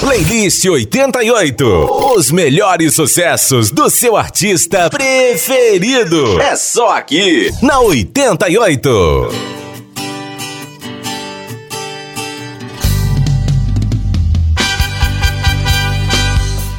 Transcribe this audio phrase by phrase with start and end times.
[0.00, 1.64] Playlist 88.
[2.14, 6.40] Os melhores sucessos do seu artista preferido.
[6.40, 9.55] É só aqui, na 88.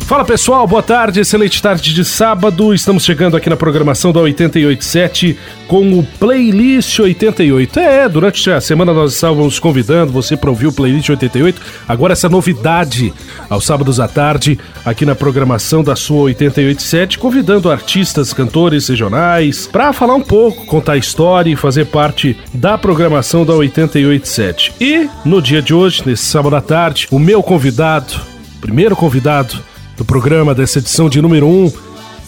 [0.07, 2.73] Fala pessoal, boa tarde, excelente tarde de sábado.
[2.73, 5.37] Estamos chegando aqui na programação da 887
[5.67, 7.77] com o Playlist 88.
[7.77, 11.61] É, durante a semana nós estávamos convidando você para ouvir o Playlist 88.
[11.85, 13.13] Agora essa novidade
[13.49, 19.91] aos sábados à tarde aqui na programação da sua 887, convidando artistas, cantores regionais para
[19.91, 24.73] falar um pouco, contar história e fazer parte da programação da 887.
[24.79, 28.13] E no dia de hoje, nesse sábado à tarde, o meu convidado,
[28.61, 29.61] primeiro convidado
[29.97, 31.73] do programa dessa edição de número 1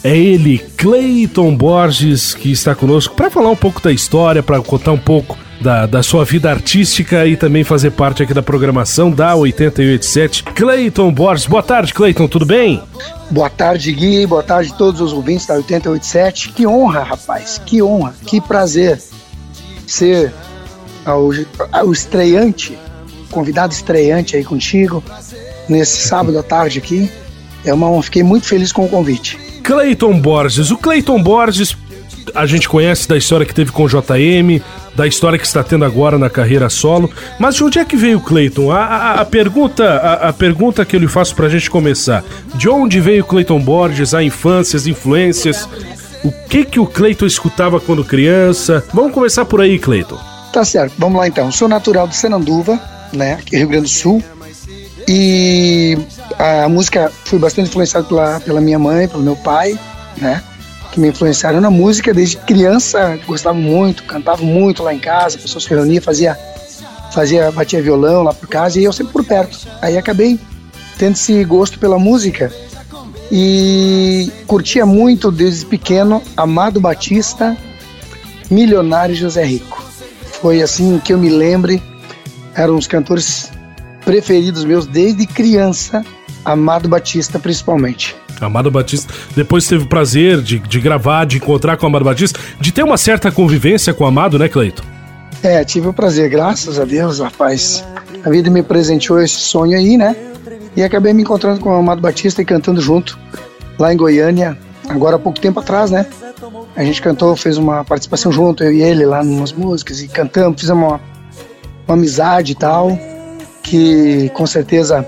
[0.02, 4.92] é ele, Clayton Borges, que está conosco para falar um pouco da história, para contar
[4.92, 9.36] um pouco da, da sua vida artística e também fazer parte aqui da programação da
[9.36, 10.42] 887.
[10.42, 12.82] Clayton Borges, boa tarde, Clayton, tudo bem?
[13.30, 16.48] Boa tarde, Gui, boa tarde a todos os ouvintes da 887.
[16.48, 18.98] Que honra, rapaz, que honra, que prazer
[19.86, 20.32] ser
[21.06, 22.76] o estreante,
[23.30, 25.04] convidado estreante aí contigo
[25.68, 27.10] nesse sábado à tarde aqui.
[27.64, 29.38] É uma, fiquei muito feliz com o convite.
[29.62, 30.70] Clayton Borges.
[30.70, 31.76] O Clayton Borges,
[32.34, 34.62] a gente conhece da história que teve com o JM,
[34.94, 37.10] da história que está tendo agora na carreira solo.
[37.38, 38.70] Mas de onde é que veio o Clayton?
[38.70, 42.24] A, a, a pergunta, a, a, pergunta que eu lhe faço para a gente começar:
[42.54, 45.68] de onde veio o Clayton Borges, a infância, as influências?
[46.22, 48.84] O que que o Clayton escutava quando criança?
[48.92, 50.18] Vamos começar por aí, Clayton.
[50.52, 51.50] Tá certo, vamos lá então.
[51.50, 52.78] Sou natural de Senanduva,
[53.12, 54.22] né, Rio Grande do Sul.
[55.08, 55.96] E
[56.40, 59.78] a música foi bastante influenciada pela, pela minha mãe, pelo meu pai,
[60.16, 60.42] né?
[60.90, 65.64] Que me influenciaram na música desde criança, gostava muito, cantava muito lá em casa, pessoas
[65.64, 66.38] se reuniam, fazia,
[67.12, 69.68] fazia, batia violão lá por casa e eu sempre por perto.
[69.82, 70.40] Aí acabei
[70.96, 72.50] tendo esse gosto pela música
[73.30, 77.54] e curtia muito desde pequeno Amado Batista,
[78.50, 79.84] Milionário José Rico.
[80.40, 81.82] Foi assim que eu me lembre,
[82.54, 83.52] eram os cantores
[84.06, 86.02] preferidos meus desde criança
[86.44, 88.16] Amado Batista, principalmente.
[88.40, 92.40] Amado Batista, depois teve o prazer de, de gravar, de encontrar com o Amado Batista,
[92.58, 94.82] de ter uma certa convivência com o Amado, né, Cleito?
[95.42, 97.84] É, tive o prazer, graças a Deus, rapaz.
[98.24, 100.16] A vida me presenteou esse sonho aí, né?
[100.76, 103.18] E acabei me encontrando com o Amado Batista e cantando junto
[103.78, 104.56] lá em Goiânia,
[104.88, 106.06] agora há pouco tempo atrás, né?
[106.76, 110.60] A gente cantou, fez uma participação junto, eu e ele lá nas músicas e cantamos,
[110.60, 111.00] fizemos uma,
[111.86, 112.98] uma amizade e tal,
[113.62, 115.06] que com certeza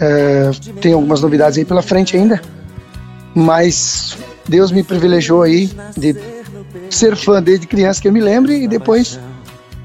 [0.00, 0.50] é,
[0.80, 2.40] tem algumas novidades aí pela frente ainda,
[3.34, 4.16] mas
[4.48, 6.16] Deus me privilegiou aí de
[6.90, 9.18] ser fã desde criança que eu me lembre e depois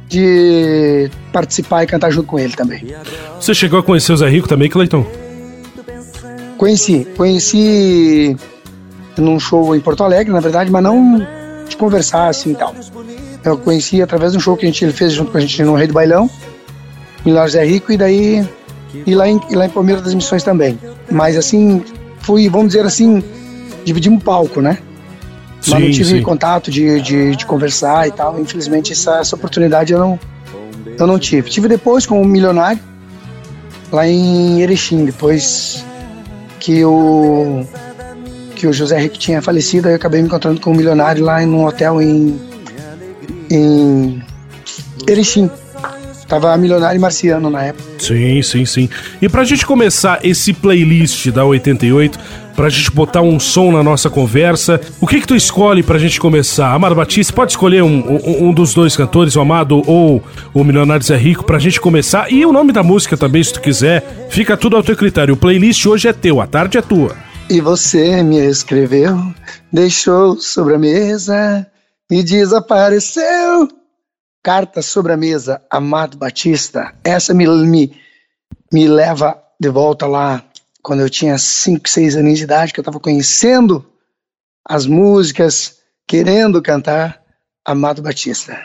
[0.07, 2.83] de participar e cantar junto com ele também.
[3.39, 5.05] Você chegou a conhecer o Zé Rico também, Cleiton?
[6.57, 8.35] Conheci, conheci
[9.17, 11.25] num show em Porto Alegre, na verdade, mas não
[11.67, 12.75] de conversar assim e tal.
[13.43, 15.63] Eu conheci através de um show que a gente ele fez junto com a gente
[15.63, 16.29] no Rei do Bailão,
[17.23, 18.47] Milagre Zé Rico, e daí
[19.05, 20.79] e lá em, e lá em Palmeiras das Missões também.
[21.11, 21.83] Mas assim,
[22.21, 23.23] fui, vamos dizer assim,
[23.83, 24.77] dividimos um palco, né?
[25.61, 26.21] Sim, Mas não tive sim.
[26.21, 28.39] contato de, de, de, conversar e tal.
[28.39, 30.19] Infelizmente, essa, essa oportunidade eu não,
[30.97, 31.49] eu não tive.
[31.49, 32.79] Tive depois com o Milionário,
[33.91, 35.83] lá em Erechim, depois
[36.59, 37.65] que o,
[38.55, 41.45] que o José Henrique tinha falecido, aí eu acabei me encontrando com o Milionário lá
[41.45, 42.39] num hotel em,
[43.49, 44.23] em
[45.07, 45.49] Erechim.
[46.27, 47.88] Tava milionário e marciano na época.
[48.09, 48.89] Sim, sim, sim.
[49.21, 52.17] E pra gente começar esse playlist da 88,
[52.55, 56.19] pra gente botar um som na nossa conversa, o que que tu escolhe pra gente
[56.19, 56.73] começar?
[56.73, 60.23] Amado Batista, pode escolher um, um, um dos dois cantores, o Amado ou
[60.55, 62.31] o Milionário Zé Rico, pra gente começar.
[62.33, 65.35] E o nome da música também, se tu quiser, fica tudo ao teu critério.
[65.35, 67.15] O playlist hoje é teu, a tarde é tua.
[67.47, 69.21] E você me escreveu,
[69.71, 71.63] deixou sobre a mesa
[72.09, 73.69] e desapareceu.
[74.49, 76.91] Carta sobre a mesa, Amado Batista.
[77.03, 77.95] Essa me, me,
[78.73, 80.43] me leva de volta lá
[80.81, 83.85] quando eu tinha 5, 6 anos de idade, que eu estava conhecendo
[84.67, 85.75] as músicas,
[86.07, 87.21] querendo cantar
[87.63, 88.59] Amado Batista.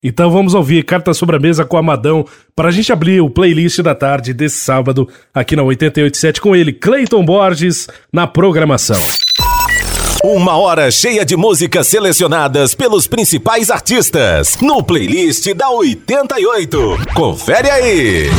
[0.00, 3.80] Então vamos ouvir Carta sobre a Mesa com Amadão para a gente abrir o playlist
[3.80, 9.00] da tarde desse sábado aqui na 887 com ele, Clayton Borges, na programação.
[10.26, 16.98] Uma hora cheia de músicas selecionadas pelos principais artistas no playlist da 88.
[17.14, 18.30] Confere aí.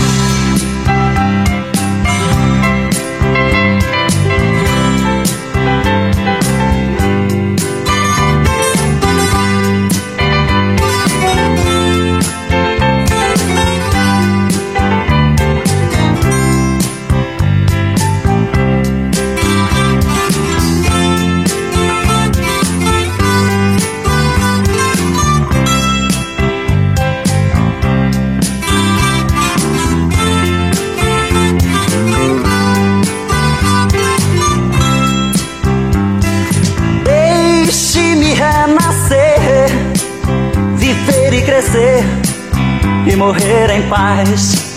[43.90, 44.76] Paz.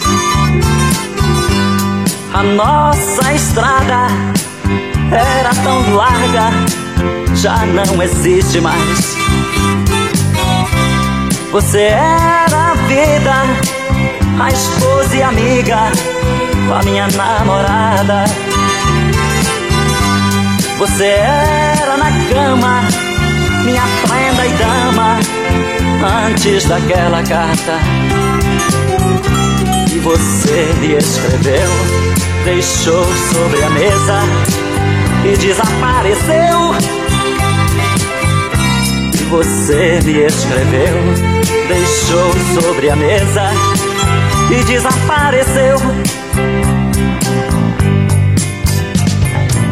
[2.32, 4.06] A nossa estrada
[5.10, 6.50] era tão larga,
[7.34, 9.16] já não existe mais.
[11.50, 13.34] Você era a vida,
[14.40, 15.78] a esposa e amiga,
[16.78, 18.24] a minha namorada.
[20.78, 22.82] Você era na cama,
[23.64, 25.18] minha prenda e dama,
[26.26, 28.27] antes daquela carta.
[29.98, 31.68] E você me escreveu,
[32.44, 34.20] deixou sobre a mesa
[35.24, 36.72] e desapareceu.
[39.12, 40.94] E você me escreveu,
[41.66, 43.50] deixou sobre a mesa
[44.52, 45.78] e desapareceu.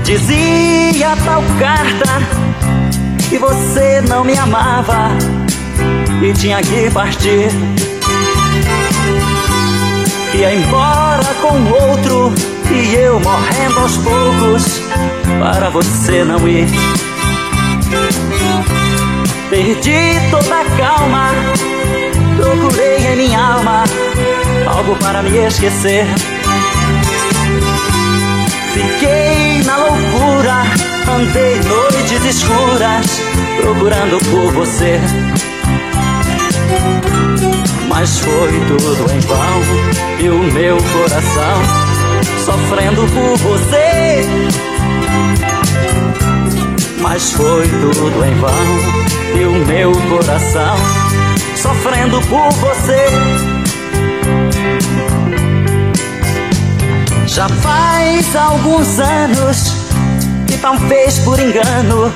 [0.02, 2.20] Dizia tal carta
[3.28, 5.10] que você não me amava
[6.20, 7.75] e tinha que partir.
[10.34, 12.32] Ia embora com outro
[12.70, 14.80] e eu morrendo aos poucos
[15.38, 16.66] para você não ir.
[19.48, 21.30] Perdi toda a calma,
[22.36, 23.84] procurei em minha alma
[24.66, 26.06] algo para me esquecer.
[28.74, 30.62] Fiquei na loucura,
[31.08, 33.22] andei noites escuras,
[33.60, 35.00] procurando por você.
[37.88, 39.62] Mas foi tudo em vão,
[40.18, 41.86] e o meu coração
[42.44, 44.22] sofrendo por você.
[47.00, 50.76] Mas foi tudo em vão, e o meu coração
[51.56, 53.06] sofrendo por você.
[57.26, 59.74] Já faz alguns anos
[60.46, 62.12] que talvez por engano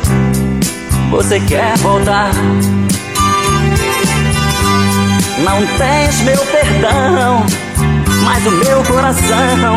[1.10, 2.30] você quer voltar.
[5.44, 7.46] Não tens meu perdão,
[8.24, 9.76] mas o meu coração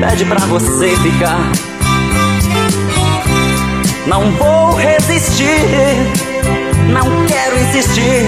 [0.00, 1.40] pede pra você ficar.
[4.06, 5.60] Não vou resistir,
[6.92, 8.26] não quero insistir,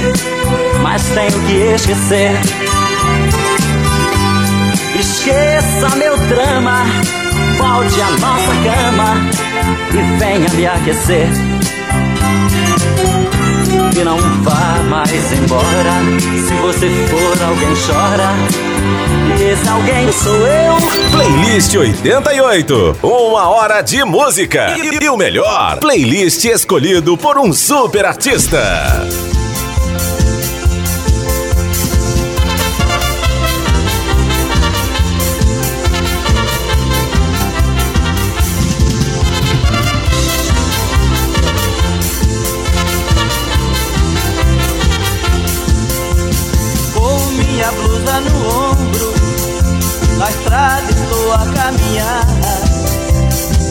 [0.83, 2.33] mas tenho que esquecer.
[4.99, 6.83] Esqueça meu drama,
[7.57, 9.15] volte à nossa cama
[9.93, 11.29] e venha me aquecer.
[13.97, 18.35] E não vá mais embora, se você for alguém chora.
[19.39, 20.77] E esse alguém sou eu.
[21.11, 24.75] Playlist 88, uma hora de música.
[24.79, 28.63] E, e o melhor, playlist escolhido por um super artista.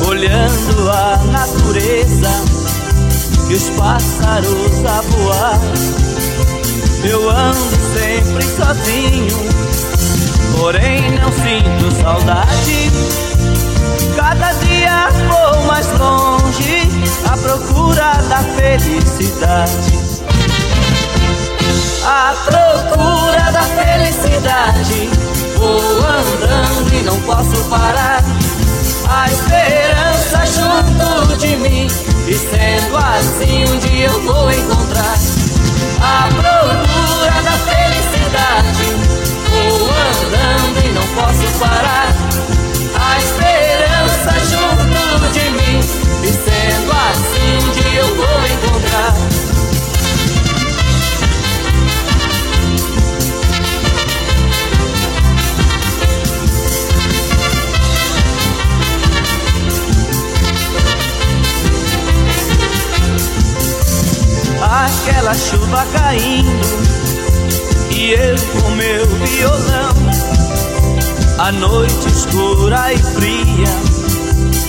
[0.07, 2.29] Olhando a natureza
[3.49, 5.59] e os pássaros a voar.
[7.03, 7.57] Eu ando
[7.97, 9.35] sempre sozinho,
[10.59, 12.91] porém não sinto saudade.
[14.15, 16.83] Cada dia vou mais longe
[17.25, 20.07] à procura da felicidade.
[22.05, 25.09] À procura da felicidade,
[25.57, 28.23] vou andando e não posso parar
[29.09, 31.87] a esperança junto de mim.
[32.27, 35.17] E sendo assim, um dia eu vou encontrar
[36.01, 38.85] a procura da felicidade.
[39.49, 42.13] Vou andando e não posso parar.
[42.99, 45.79] A esperança junto de mim.
[46.23, 49.46] E sendo assim, um dia eu vou encontrar.
[64.85, 66.67] Aquela chuva caindo
[67.91, 69.93] e eu com meu violão.
[71.39, 73.67] A noite escura e fria,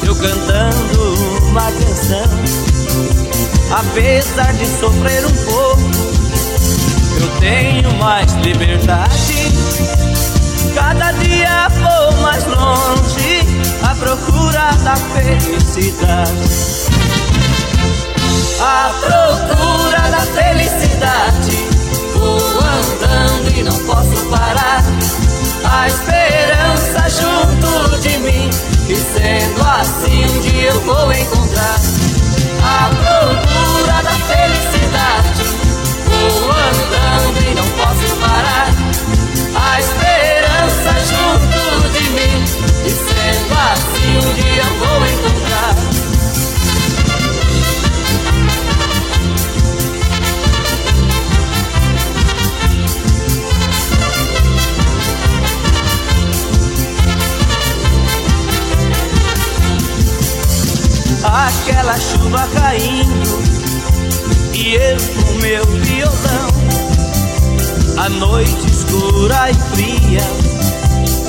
[0.07, 1.15] eu cantando
[1.49, 2.31] uma canção.
[3.71, 5.91] Apesar de sofrer um pouco,
[7.21, 9.53] eu tenho mais liberdade.
[10.75, 13.47] Cada dia vou mais longe
[13.83, 16.88] à procura da felicidade
[18.61, 21.69] à procura da felicidade.
[22.15, 24.83] Vou andando e não posso parar.
[25.65, 28.51] A esperança junto de mim.
[28.89, 30.98] E sendo assim, um dia eu vou
[62.55, 63.43] caindo
[64.55, 66.49] e eu com meu violão.
[67.97, 70.21] A noite escura e fria,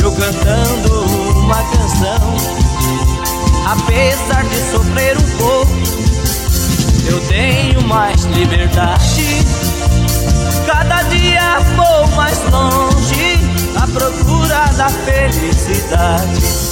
[0.02, 1.02] eu cantando
[1.40, 2.60] uma canção.
[3.66, 5.72] Apesar de sofrer um pouco,
[7.08, 9.26] eu tenho mais liberdade.
[10.66, 13.40] Cada dia vou mais longe
[13.76, 16.70] à procura da felicidade.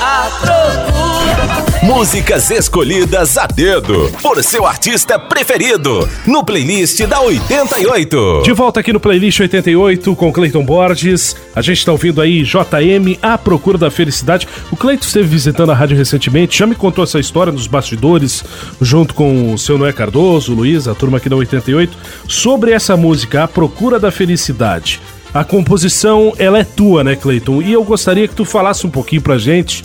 [0.00, 1.80] A procura.
[1.82, 8.42] Músicas escolhidas a dedo por seu artista preferido no playlist da 88.
[8.42, 11.36] De volta aqui no Playlist 88 com Cleiton Borges.
[11.54, 14.48] A gente tá ouvindo aí JM A Procura da Felicidade.
[14.70, 18.42] O Cleiton esteve visitando a rádio recentemente, já me contou essa história nos bastidores,
[18.80, 23.44] junto com o seu Noé Cardoso, Luiz, a turma aqui da 88, sobre essa música
[23.44, 25.00] A Procura da Felicidade.
[25.32, 27.62] A composição, ela é tua, né, Cleiton?
[27.62, 29.84] E eu gostaria que tu falasse um pouquinho pra gente,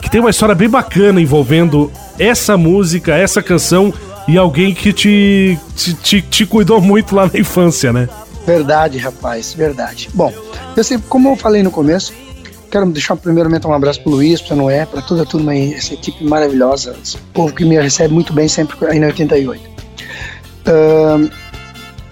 [0.00, 3.92] que tem uma história bem bacana envolvendo essa música, essa canção
[4.26, 8.08] e alguém que te, te, te, te cuidou muito lá na infância, né?
[8.46, 10.08] Verdade, rapaz, verdade.
[10.14, 10.32] Bom,
[10.74, 12.14] eu sempre, como eu falei no começo,
[12.70, 15.92] quero deixar primeiramente um abraço pro Luiz, pro Noé, para toda a turma aí, essa
[15.92, 19.60] equipe maravilhosa, esse povo que me recebe muito bem sempre aí na 88.
[20.66, 21.28] Ahn,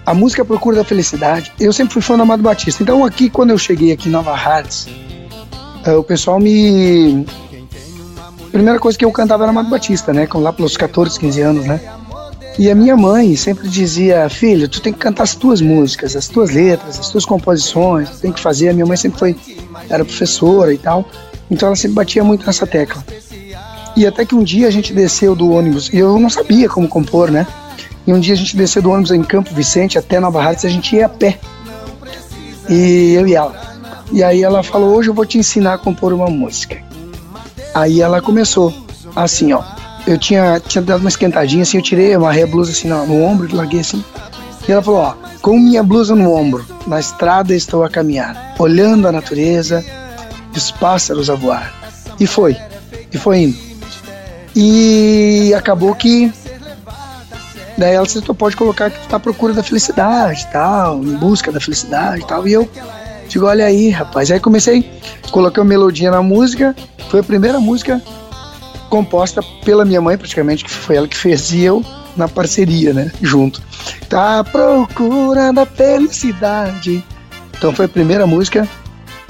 [0.09, 2.81] a música Procura da Felicidade, eu sempre fui fã do Amado Batista.
[2.81, 4.87] Então aqui, quando eu cheguei aqui em Nova Hartz,
[5.85, 7.27] eh, o pessoal me...
[8.51, 10.27] Primeira coisa que eu cantava era Amado Batista, né?
[10.33, 11.79] Lá pelos 14, 15 anos, né?
[12.57, 16.27] E a minha mãe sempre dizia, filho, tu tem que cantar as tuas músicas, as
[16.27, 18.69] tuas letras, as tuas composições, tu tem que fazer.
[18.69, 19.35] A minha mãe sempre foi,
[19.87, 21.05] era professora e tal,
[21.51, 23.05] então ela sempre batia muito nessa tecla.
[23.95, 26.87] E até que um dia a gente desceu do ônibus, e eu não sabia como
[26.87, 27.45] compor, né?
[28.05, 30.69] E um dia a gente desceu do ônibus em Campo Vicente até Nova Hartz, a
[30.69, 31.39] gente ia a pé.
[32.69, 33.55] E eu e ela.
[34.11, 36.81] E aí ela falou, hoje eu vou te ensinar a compor uma música.
[37.73, 38.73] Aí ela começou,
[39.15, 39.61] assim, ó.
[40.07, 43.23] Eu tinha, tinha dado uma esquentadinha, assim, eu tirei, amarrei a blusa assim no, no
[43.23, 44.03] ombro, larguei assim.
[44.67, 49.07] E ela falou, ó, com minha blusa no ombro, na estrada estou a caminhar, olhando
[49.07, 49.85] a natureza
[50.53, 51.73] e os pássaros a voar.
[52.19, 52.57] E foi,
[53.11, 53.57] e foi indo.
[54.55, 56.31] E acabou que
[57.79, 61.15] Daí ela disse, tu pode colocar que tu tá à procura da felicidade tal, em
[61.15, 62.45] busca da felicidade tal.
[62.45, 62.69] E eu
[63.29, 64.29] digo, olha aí, rapaz.
[64.29, 64.91] Aí comecei,
[65.31, 66.75] coloquei uma melodia na música.
[67.09, 68.03] Foi a primeira música
[68.89, 71.81] composta pela minha mãe, praticamente, que foi ela que fez e eu
[72.17, 73.13] na parceria, né?
[73.21, 73.61] Junto.
[74.09, 77.01] Tá à procura da felicidade.
[77.57, 78.67] Então foi a primeira música.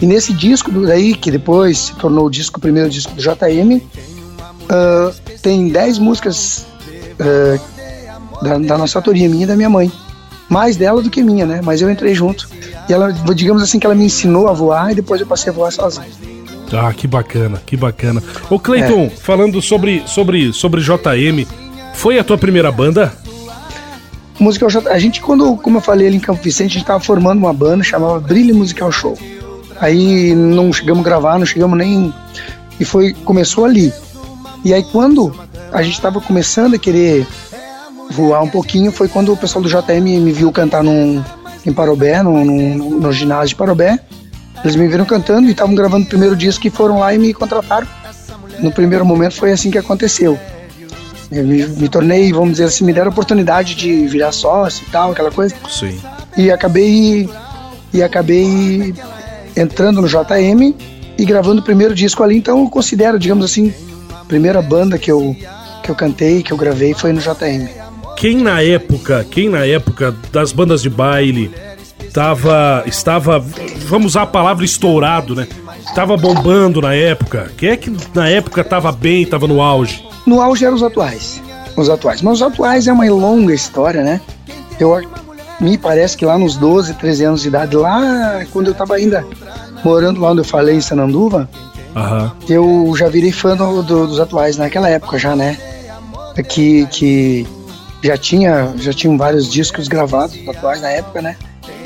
[0.02, 3.80] E nesse disco daí, que depois se tornou o disco, o primeiro disco do JM,
[4.70, 5.12] ah,
[5.44, 6.66] tem 10 músicas
[7.20, 7.60] ah,
[8.42, 9.92] da, da nossa autoria, minha e da minha mãe.
[10.50, 11.62] Mais dela do que minha, né?
[11.64, 12.50] Mas eu entrei junto.
[12.88, 15.56] E ela, digamos assim, que ela me ensinou a voar e depois eu passei a
[15.56, 16.08] voar sozinho.
[16.74, 18.22] Ah, que bacana, que bacana.
[18.50, 19.10] Ô Cleiton, É.
[19.10, 21.46] falando sobre, sobre, sobre JM,
[21.94, 23.14] foi a tua primeira banda?
[24.40, 27.00] Musical Show, a gente, quando, como eu falei ali em Campo Vicente, a gente tava
[27.00, 29.18] formando uma banda, chamava Brilho Musical Show.
[29.82, 32.14] Aí não chegamos a gravar, não chegamos nem.
[32.80, 33.92] E foi, começou ali.
[34.64, 35.34] E aí quando
[35.72, 37.28] a gente tava começando a querer
[38.10, 41.24] voar um pouquinho, foi quando o pessoal do JM me viu cantar num,
[41.66, 44.00] em Parobé, no, ginásio de Parobé.
[44.64, 47.34] Eles me viram cantando e estavam gravando o primeiro disco e foram lá e me
[47.34, 47.88] contrataram.
[48.60, 50.38] No primeiro momento foi assim que aconteceu.
[51.32, 54.92] Eu me, me tornei, vamos dizer assim, me deram a oportunidade de virar sócio e
[54.92, 55.56] tal, aquela coisa.
[55.70, 56.00] Sim.
[56.36, 57.30] E acabei
[57.94, 58.94] e acabei
[59.56, 60.76] entrando no JM
[61.18, 63.74] e gravando o primeiro disco ali, então eu considero, digamos assim,
[64.12, 65.36] a primeira banda que eu
[65.84, 67.79] que eu cantei, que eu gravei foi no JM.
[68.20, 71.50] Quem na época, quem na época das bandas de baile
[72.14, 73.40] tava, estava,
[73.88, 75.48] vamos usar a palavra estourado, né?
[75.96, 77.50] Tava bombando na época.
[77.58, 80.06] Quem é que na época tava bem, tava no auge?
[80.28, 81.42] No auge eram os atuais.
[81.78, 82.22] Os atuais.
[82.22, 84.20] Mas os atuais é uma longa história, né?
[84.78, 85.02] Eu
[85.62, 89.26] me parece que lá nos 12, 13 anos de idade, lá quando eu tava ainda
[89.84, 91.50] morando lá onde eu falei, em Sananduva,
[91.96, 92.34] Aham.
[92.50, 95.58] eu já virei fã do- do- dos atuais naquela época já, né?
[96.50, 97.48] Que, que
[98.04, 101.36] já tinha já tinham vários discos gravados dos atuais na época, né?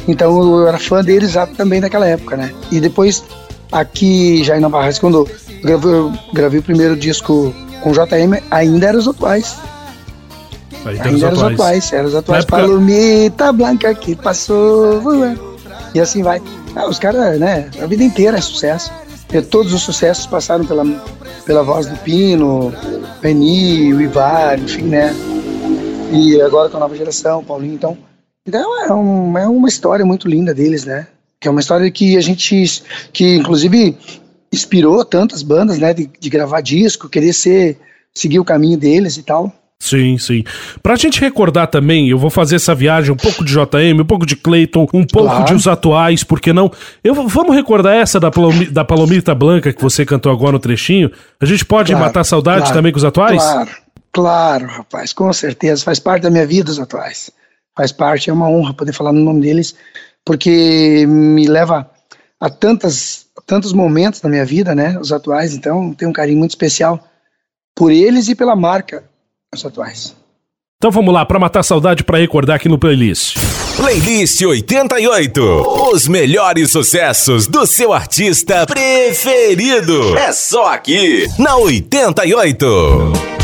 [0.08, 2.51] Então eu era fã deles já também naquela época, né?
[2.72, 3.24] E depois
[3.72, 5.29] aqui já em Nova Hartz, quando eu
[5.63, 9.55] gravei, eu gravei o primeiro disco com JM, ainda eram os atuais.
[10.86, 11.93] Ainda os eram os atuais.
[11.93, 12.43] eram os atuais.
[12.43, 15.53] Época- Palomita Blanca que passou voando.
[15.96, 16.41] E assim vai.
[16.75, 17.70] Ah, os caras, né?
[17.82, 18.91] A vida inteira é sucesso.
[19.32, 20.84] E todos os sucessos passaram pela,
[21.46, 22.74] pela voz do Pino,
[23.24, 25.15] o Eni, o Ivar, enfim, né?
[26.13, 27.98] E agora com a nova geração, Paulinho, então.
[28.46, 31.08] Então é, um- é uma história muito linda deles, né?
[31.39, 32.84] Que é uma história que a gente.
[33.12, 33.98] que inclusive
[34.51, 37.77] inspirou tantas bandas, né, de, de gravar disco, querer ser,
[38.13, 39.51] seguir o caminho deles e tal.
[39.79, 40.46] Sim, sim.
[40.82, 44.25] Pra gente recordar também, eu vou fazer essa viagem um pouco de JM, um pouco
[44.25, 45.43] de Clayton, um pouco claro.
[45.46, 46.72] de os atuais, por que não?
[47.03, 51.12] Eu, vamos recordar essa da, Palomi, da Palomita Blanca que você cantou agora no trechinho?
[51.41, 53.43] A gente pode claro, matar saudade claro, também com os atuais?
[53.43, 53.70] Claro,
[54.13, 55.84] claro, rapaz, com certeza.
[55.84, 57.32] Faz parte da minha vida os atuais.
[57.75, 59.75] Faz parte, é uma honra poder falar no nome deles,
[60.24, 61.89] porque me leva
[62.39, 64.98] a tantas, tantos momentos da minha vida, né?
[65.00, 67.03] Os atuais, então tenho um carinho muito especial
[67.75, 69.03] por eles e pela marca
[69.53, 70.15] os atuais.
[70.77, 73.38] Então vamos lá, para matar saudade, para recordar aqui no playlist.
[73.77, 75.41] Playlist 88.
[75.93, 80.17] Os melhores sucessos do seu artista preferido.
[80.17, 83.42] É só aqui, na 88.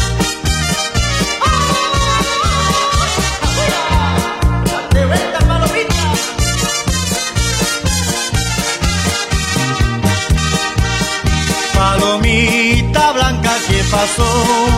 [13.89, 14.25] Passou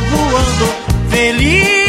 [0.10, 1.81] voando feliz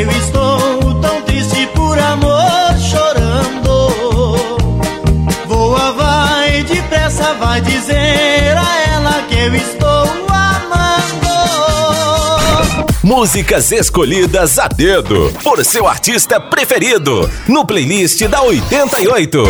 [0.00, 3.90] eu estou tão triste por amor chorando.
[5.46, 11.28] Voa, vai depressa, vai dizer a ela que eu estou amando.
[13.02, 19.44] Músicas escolhidas a dedo por seu artista preferido no playlist da 88.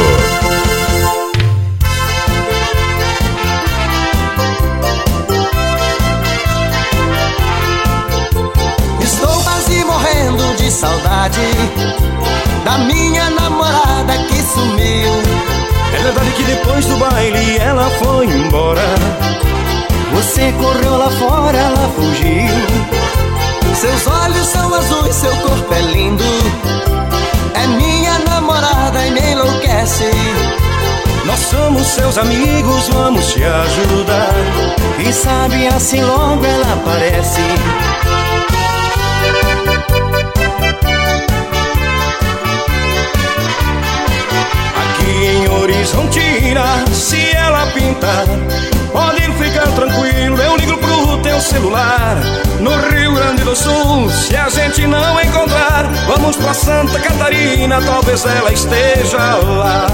[16.81, 18.81] Depois do baile ela foi embora.
[20.15, 22.55] Você correu lá fora, ela fugiu.
[23.75, 26.25] Seus olhos são azuis, seu corpo é lindo.
[27.55, 30.11] É minha namorada e me enlouquece.
[31.25, 34.35] Nós somos seus amigos, vamos te ajudar.
[34.99, 37.43] E sabe assim logo ela aparece.
[44.83, 45.47] Aqui
[46.51, 48.25] Horizontina, se ela pintar,
[48.93, 52.17] pode ficar tranquilo, eu ligo pro teu celular.
[52.61, 58.25] No Rio Grande do Sul, se a gente não encontrar, vamos pra Santa Catarina, talvez
[58.25, 59.87] ela esteja lá.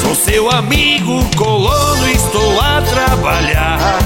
[0.00, 3.98] Sou seu amigo colono, estou a trabalhar.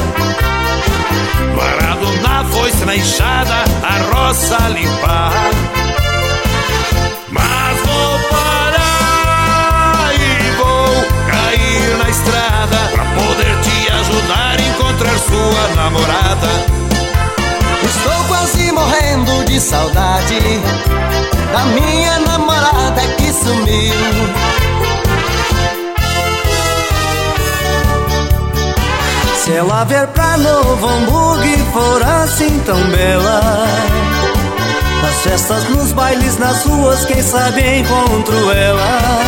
[1.54, 5.81] Varado na foice, na enxada, a roça limpar.
[19.52, 20.40] de saudade
[21.52, 23.94] Da minha namorada que sumiu.
[29.36, 33.66] Se ela vier pra Novo Hamburgo e for assim tão bela
[35.02, 39.20] Nas festas, nos bailes, nas ruas, quem sabe encontro ela.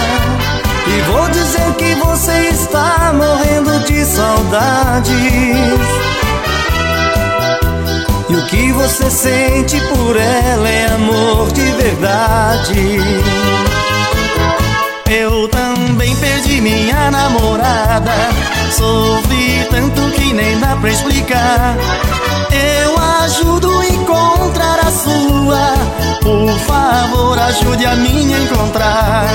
[0.86, 6.13] E vou dizer que você está morrendo de saudades.
[8.28, 12.98] E o que você sente por ela é amor de verdade.
[15.10, 18.12] Eu também perdi minha namorada.
[18.70, 21.76] Sofri tanto que nem dá pra explicar.
[22.50, 25.74] Eu ajudo a encontrar a sua.
[26.22, 29.28] Por favor, ajude a minha a encontrar.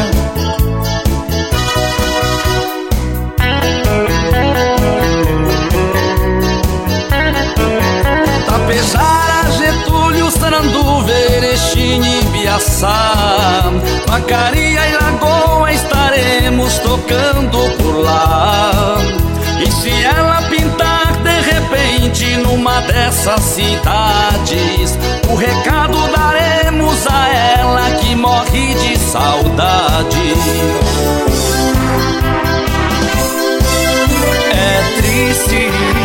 [11.06, 13.72] Verechim e Biaçá
[14.08, 18.96] Macaria e Lagoa estaremos tocando por lá
[19.64, 24.98] E se ela pintar de repente numa dessas cidades
[25.30, 30.34] O recado daremos a ela que morre de saudade
[34.52, 35.99] É triste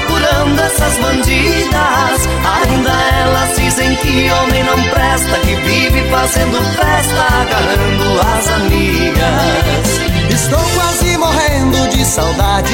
[0.00, 2.28] procurando essas bandidas.
[2.62, 10.34] Ainda elas dizem que homem não presta Que vive fazendo festa agarrando as amigas.
[10.34, 12.72] Estou quase morrendo de saudade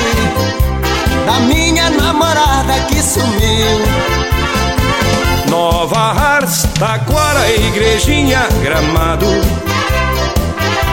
[1.27, 3.83] Da minha namorada que sumiu.
[5.49, 9.27] Nova Ars, Taquara, Igrejinha, Gramado.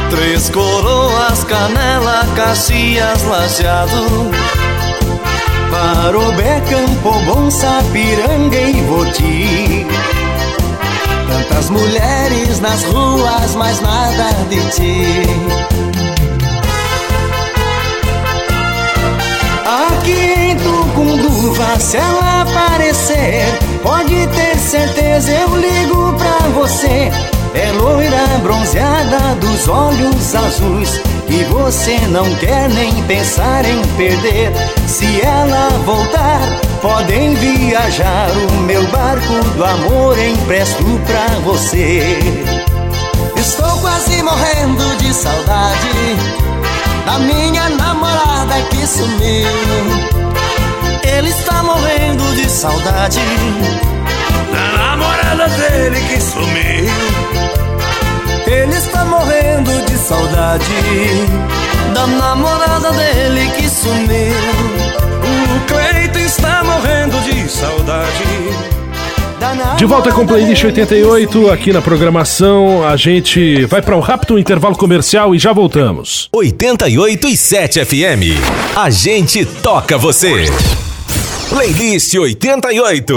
[0.10, 4.30] Três coroas, Canela, Caxias, Lajeado
[5.72, 9.86] Parobé, Campo Bom, Sapiranga e Voti.
[11.28, 15.24] Tantas mulheres nas ruas, mas nada de ti.
[19.88, 27.12] Aqui em Tucunduva, se ela aparecer Pode ter certeza, eu ligo pra você.
[27.54, 34.52] É loira bronzeada dos olhos azuis Que você não quer nem pensar em perder.
[34.88, 36.42] Se ela voltar,
[36.82, 38.32] podem viajar.
[38.32, 42.18] O meu barco do amor empresto pra você.
[43.36, 46.18] Estou quase morrendo de saudade
[47.06, 49.48] da minha namorada que sumiu.
[51.04, 53.20] Ele está morrendo de saudade
[54.52, 57.49] Da namorada dele que sumiu
[58.50, 60.66] Ele está morrendo de saudade
[61.94, 64.34] da namorada dele que sumiu.
[65.24, 68.24] O Cleito está morrendo de saudade
[69.78, 72.84] De volta com o Playlist 88 aqui na programação.
[72.88, 76.28] A gente vai para um rápido intervalo comercial e já voltamos.
[76.34, 78.42] 88 e 7 FM.
[78.76, 80.46] A gente toca você.
[81.50, 83.14] Playlist 88.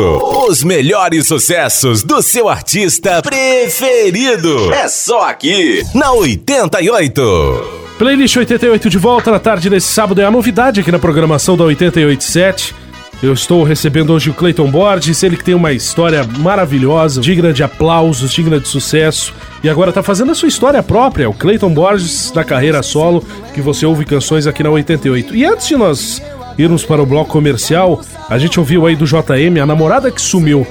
[0.49, 4.73] Os melhores sucessos do seu artista preferido.
[4.73, 7.83] É só aqui, na 88.
[7.99, 11.65] Playlist 88 de volta na tarde desse sábado é a novidade aqui na programação da
[11.65, 12.75] 887.
[13.23, 17.63] Eu estou recebendo hoje o Clayton Borges, ele que tem uma história maravilhosa, digna de
[17.63, 22.33] aplausos, digna de sucesso, e agora está fazendo a sua história própria, o Clayton Borges
[22.33, 25.37] da carreira solo, que você ouve canções aqui na 88.
[25.37, 26.21] E antes de nós
[26.59, 30.67] irmos para o bloco comercial, a gente ouviu aí do JM a namorada que sumiu.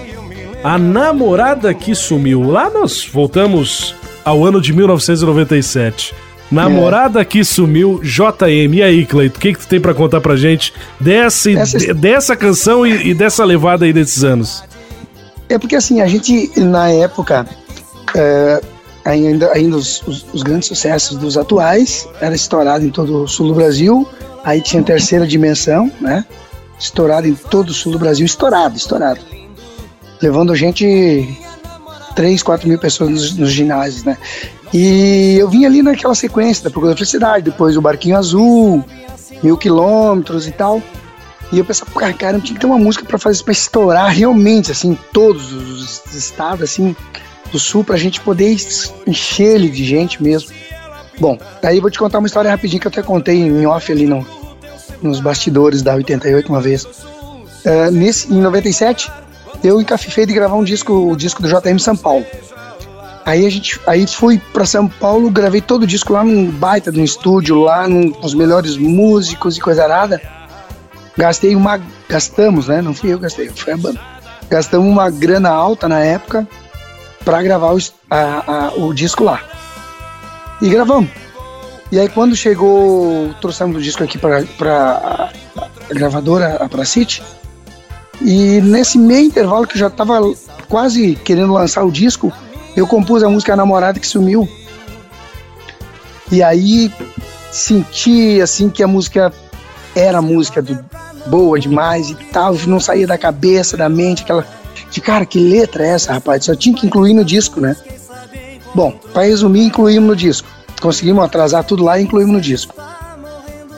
[0.63, 2.43] A namorada que sumiu.
[2.43, 6.13] Lá nós voltamos ao ano de 1997.
[6.51, 8.73] Namorada que sumiu, JM.
[8.75, 11.93] E aí, Cleito, o que, que tu tem pra contar pra gente dessa, Essa- de-
[11.93, 14.63] dessa canção e, e dessa levada aí desses anos?
[15.47, 17.45] É porque assim, a gente, na época,
[18.15, 18.61] é,
[19.05, 23.47] ainda, ainda os, os- os grandes sucessos dos atuais, era estourado em todo o sul
[23.47, 24.05] do Brasil,
[24.43, 26.25] aí tinha terceira dimensão, né?
[26.79, 29.19] Estourado em todo o sul do Brasil, estourado, estourado.
[30.21, 31.37] Levando a gente
[32.15, 34.17] 3, 4 mil pessoas nos, nos ginásios, né?
[34.73, 38.83] E eu vim ali naquela sequência da Procura da Felicidade, depois o Barquinho Azul,
[39.43, 40.81] Mil Quilômetros e tal.
[41.51, 44.71] E eu pensava, cara, cara, tinha que ter uma música pra fazer para estourar realmente,
[44.71, 46.95] assim, todos os estados, assim,
[47.51, 48.55] do sul, pra gente poder
[49.05, 50.49] encher ele de gente mesmo.
[51.21, 54.07] Bom, eu vou te contar uma história rapidinho que eu até contei em off ali
[54.07, 54.25] no,
[55.03, 56.87] nos bastidores da 88 uma vez.
[57.63, 59.11] É, nesse, em 97,
[59.63, 62.25] eu encafifei de gravar um disco, o disco do JM São Paulo.
[63.23, 66.91] Aí a gente, aí fui pra São Paulo, gravei todo o disco lá num baita
[66.91, 70.19] de um estúdio, lá num, com os melhores músicos e coisa arada.
[71.15, 71.79] Gastei uma,
[72.09, 72.81] gastamos, né?
[72.81, 74.01] Não fui eu que gastei, foi a banda.
[74.49, 76.47] Gastamos uma grana alta na época
[77.23, 77.77] pra gravar o,
[78.09, 79.39] a- a- o disco lá.
[80.61, 81.09] E gravamos.
[81.91, 85.31] E aí quando chegou, trouxemos o disco aqui para pra
[85.89, 87.21] a gravadora, a City.
[88.21, 90.21] E nesse meio intervalo que eu já estava
[90.69, 92.31] quase querendo lançar o disco,
[92.75, 94.47] eu compus a música Namorada que Sumiu.
[96.31, 96.91] E aí
[97.51, 99.33] senti assim que a música
[99.93, 100.79] era música do,
[101.27, 104.47] boa demais e tal, não saía da cabeça, da mente, aquela
[104.89, 106.45] de cara, que letra é essa, rapaz?
[106.45, 107.75] Só tinha que incluir no disco, né?
[108.73, 110.47] Bom, para resumir, incluímos no disco.
[110.81, 112.73] Conseguimos atrasar tudo lá e incluímos no disco.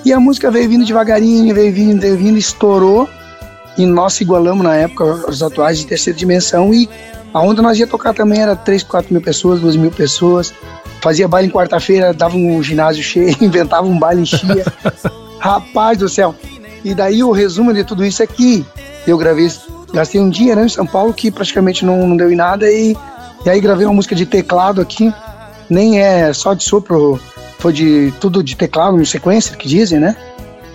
[0.06, 3.08] E a música veio vindo devagarinho, veio vindo, veio vindo, estourou.
[3.78, 6.74] E nós igualamos na época os atuais de terceira dimensão.
[6.74, 6.90] E
[7.34, 10.54] aonde nós ia tocar também era 3, 4 mil pessoas, 2 mil pessoas.
[11.02, 14.66] Fazia baile em quarta-feira, dava um ginásio cheio, inventava um baile em chia.
[15.40, 16.36] Rapaz do céu.
[16.84, 18.66] E daí o resumo de tudo isso é que
[19.08, 19.50] eu gravei,
[19.94, 22.70] gastei um dinheirão em São Paulo que praticamente não, não deu em nada.
[22.70, 22.96] E,
[23.46, 25.14] e aí gravei uma música de teclado aqui.
[25.70, 27.20] Nem é só de sopro
[27.64, 30.18] foi de tudo de teclado no sequência, que dizem, né?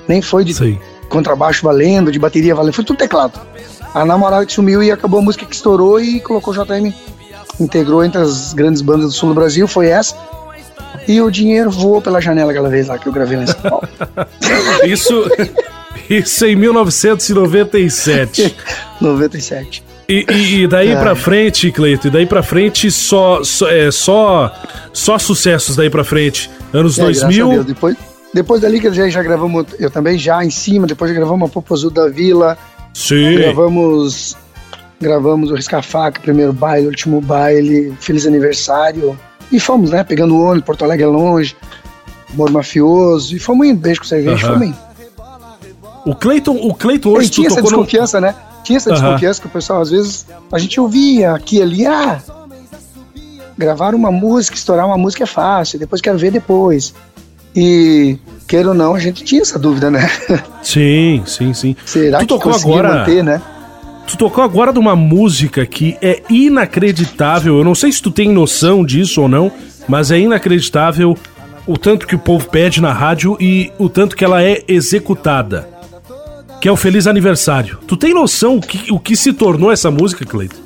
[0.08, 0.78] Nem foi de Sim.
[1.10, 3.38] contrabaixo valendo, de bateria valendo, foi tudo teclado.
[3.92, 6.94] A namorada que sumiu e acabou a música que estourou e colocou o JM,
[7.60, 10.16] integrou entre as grandes bandas do sul do Brasil, foi essa.
[11.06, 13.60] E o dinheiro voou pela janela aquela vez lá que eu gravei lá em São
[13.60, 13.86] Paulo.
[14.84, 15.30] isso,
[16.08, 18.56] isso em 1997.
[18.98, 19.84] 97.
[20.10, 24.50] E, e, e daí para frente, Cleito, e daí para frente só, só, é, só,
[24.90, 26.50] só sucessos daí para frente.
[26.72, 27.64] Anos é, 2000.
[27.64, 27.94] Depois,
[28.32, 31.90] depois dali que já, já gravamos, eu também já em cima, depois gravamos a Popozu
[31.90, 32.56] da Vila.
[32.94, 33.34] Sim.
[33.34, 34.34] Gravamos,
[34.98, 39.14] gravamos o Riscafaca, primeiro baile, último baile, Feliz Aniversário.
[39.52, 40.02] E fomos, né?
[40.04, 41.54] Pegando o ônibus, Porto Alegre é longe,
[42.32, 43.36] Moro Mafioso.
[43.36, 44.52] E fomos indo, beijo com cerveja, uhum.
[44.54, 44.78] fomos indo.
[46.06, 47.26] O Cleiton, o Cleiton hoje.
[47.26, 48.28] Ele tinha essa desconfiança, no...
[48.28, 48.34] né?
[48.62, 52.20] Tinha essa desconfiança que o pessoal, às vezes, a gente ouvia aqui e ali, ah,
[53.56, 56.94] gravar uma música, estourar uma música é fácil, depois quero ver depois.
[57.56, 60.08] E, queira ou não, a gente tinha essa dúvida, né?
[60.62, 61.76] Sim, sim, sim.
[61.84, 63.42] Será tu que tocou agora manter, né?
[64.06, 67.58] Tu tocou agora de uma música que é inacreditável.
[67.58, 69.50] Eu não sei se tu tem noção disso ou não,
[69.86, 71.16] mas é inacreditável
[71.66, 75.77] o tanto que o povo pede na rádio e o tanto que ela é executada
[76.60, 77.78] que é o Feliz Aniversário.
[77.86, 80.56] Tu tem noção o que, o que se tornou essa música, Cleiton?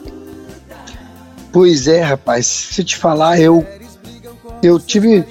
[1.53, 2.47] Pois é, rapaz.
[2.47, 3.67] Se eu te falar, eu
[4.63, 5.25] eu tive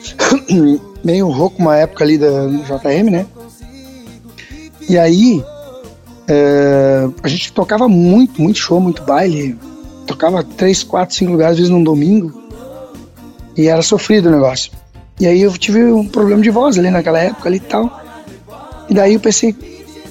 [1.03, 3.25] meio rouco uma época ali da JM, né?
[4.87, 5.43] E aí
[6.27, 9.57] é, a gente tocava muito, muito show, muito baile.
[10.05, 12.41] Tocava três, quatro, cinco lugares, às vezes num domingo.
[13.57, 14.71] E era sofrido o negócio.
[15.19, 18.01] E aí eu tive um problema de voz ali naquela época ali e tal.
[18.89, 19.55] E daí eu pensei,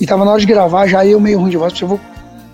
[0.00, 2.00] e tava na hora de gravar, já eu meio ruim de voz, eu vou.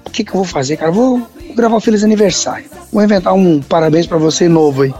[0.04, 0.90] O que que eu vou fazer, cara?
[0.90, 2.66] Vou gravar um feliz aniversário.
[2.92, 4.94] Vou inventar um parabéns para você novo aí.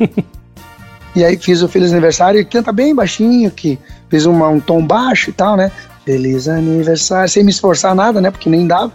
[1.14, 3.78] e aí fiz o feliz aniversário e canta bem baixinho, que
[4.10, 5.70] fiz uma, um tom baixo e tal, né?
[6.04, 8.30] Feliz aniversário, sem me esforçar nada, né?
[8.30, 8.92] Porque nem dava.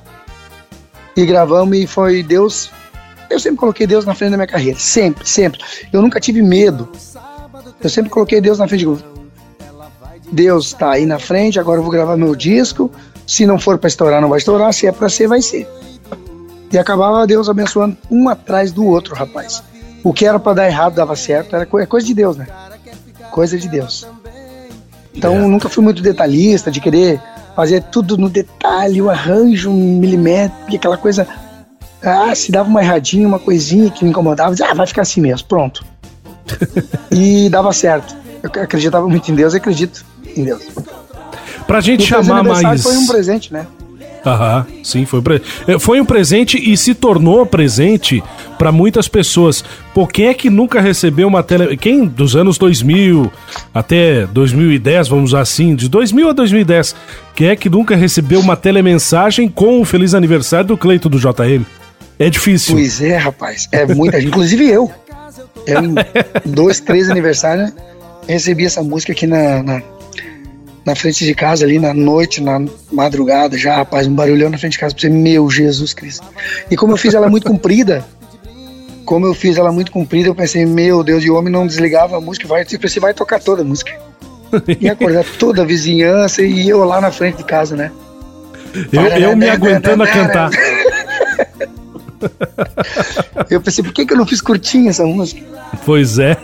[1.15, 2.69] E gravamos e foi Deus.
[3.29, 4.77] Eu sempre coloquei Deus na frente da minha carreira.
[4.77, 5.59] Sempre, sempre.
[5.91, 6.89] Eu nunca tive medo.
[7.81, 8.85] Eu sempre coloquei Deus na frente.
[8.85, 9.10] De...
[10.31, 12.89] Deus está aí na frente, agora eu vou gravar meu disco.
[13.27, 14.73] Se não for para estourar, não vai estourar.
[14.73, 15.67] Se é para ser, vai ser.
[16.71, 19.61] E acabava Deus abençoando um atrás do outro, rapaz.
[20.03, 21.55] O que era para dar errado dava certo.
[21.55, 22.47] Era é coisa de Deus, né?
[23.29, 24.07] Coisa de Deus.
[25.13, 25.39] Então é.
[25.39, 27.21] nunca fui muito detalhista de querer
[27.55, 31.27] fazer tudo no detalhe, o arranjo um milimétrico, aquela coisa.
[32.01, 35.21] Ah, se dava uma erradinha, uma coisinha que me incomodava, dizia, ah, vai ficar assim
[35.21, 35.85] mesmo, pronto.
[37.11, 38.15] e dava certo.
[38.41, 40.03] Eu acreditava muito em Deus e acredito
[40.35, 40.63] Deus.
[41.67, 42.83] Pra gente chamar mais.
[42.83, 43.65] Foi um presente, né?
[44.25, 45.41] Aham, sim, foi, pre...
[45.67, 48.23] É, foi um presente e se tornou presente
[48.57, 49.63] para muitas pessoas.
[49.95, 51.75] Por quem é que nunca recebeu uma tele.
[51.75, 53.31] Quem dos anos 2000
[53.73, 56.95] até 2010, vamos assim, de 2000 a 2010,
[57.35, 61.65] quem é que nunca recebeu uma telemensagem com o feliz aniversário do Cleito do JM?
[62.19, 62.75] É difícil.
[62.75, 63.67] Pois é, rapaz.
[63.71, 64.91] É muita gente, inclusive eu.
[65.65, 65.95] Eu, em
[66.45, 67.71] dois, três aniversários,
[68.27, 69.81] recebi essa música aqui na, na,
[70.85, 74.73] na, frente de casa, ali na noite, na madrugada, já, rapaz, um barulhão na frente
[74.73, 76.25] de casa pra você, meu Jesus Cristo.
[76.69, 78.05] E como eu fiz ela muito comprida,
[79.05, 82.17] como eu fiz ela muito comprida, eu pensei, meu Deus, e o homem não desligava
[82.17, 83.91] a música, vai, você vai tocar toda a música.
[84.79, 87.91] E acordar toda a vizinhança e eu lá na frente de casa, né?
[88.91, 90.49] Eu, eu me aguentando a cantar.
[93.49, 95.41] Eu pensei, por que, que eu não fiz curtinha essa música?
[95.85, 96.37] Pois é.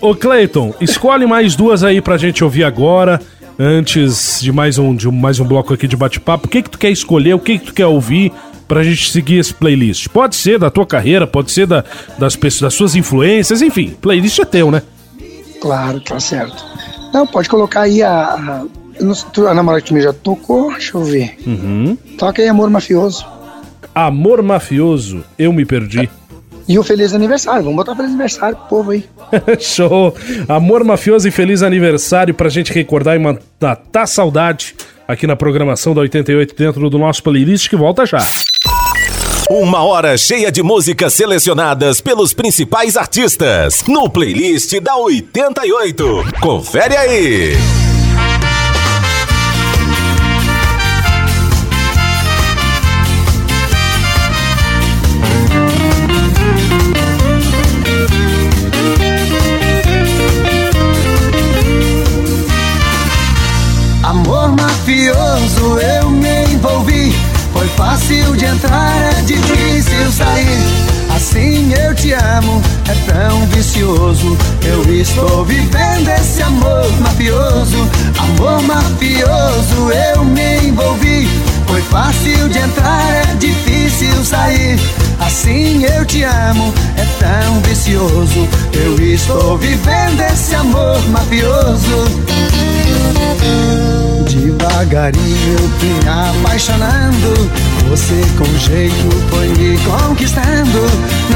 [0.00, 3.20] Ô Clayton, escolhe mais duas aí pra gente ouvir agora,
[3.58, 6.46] antes de mais um, de mais um bloco aqui de bate-papo.
[6.46, 8.32] O que, que tu quer escolher, o que, que tu quer ouvir
[8.66, 10.08] pra gente seguir esse playlist?
[10.08, 11.84] Pode ser da tua carreira, pode ser da,
[12.18, 14.82] das, pessoas, das suas influências, enfim, playlist é teu, né?
[15.60, 16.64] Claro, tá certo.
[17.12, 18.10] Não, pode colocar aí a.
[18.10, 21.36] a, a namorada que já tocou, deixa eu ver.
[21.46, 21.96] Uhum.
[22.18, 23.24] Toca aí Amor Mafioso.
[23.94, 26.08] Amor mafioso, eu me perdi.
[26.68, 27.62] E o Feliz Aniversário.
[27.62, 29.04] Vamos botar Feliz Aniversário pro povo aí.
[29.60, 30.14] Show!
[30.48, 34.74] Amor mafioso e feliz aniversário pra gente recordar e matar saudade
[35.06, 38.20] aqui na programação da 88 dentro do nosso playlist que volta já.
[39.50, 46.24] Uma hora cheia de músicas selecionadas pelos principais artistas no playlist da 88.
[46.40, 47.91] Confere aí.
[67.82, 70.62] Fácil de entrar, é difícil sair.
[71.16, 74.38] Assim eu te amo, é tão vicioso.
[74.64, 77.90] Eu estou vivendo esse amor mafioso.
[78.18, 81.28] Amor mafioso, eu me envolvi.
[81.66, 84.78] Foi fácil de entrar, é difícil sair.
[85.18, 88.48] Assim eu te amo, é tão vicioso.
[88.72, 92.06] Eu estou vivendo esse amor mafioso.
[94.26, 97.50] Devagarinho eu fui me apaixonando.
[97.88, 100.80] Você com jeito foi me conquistando.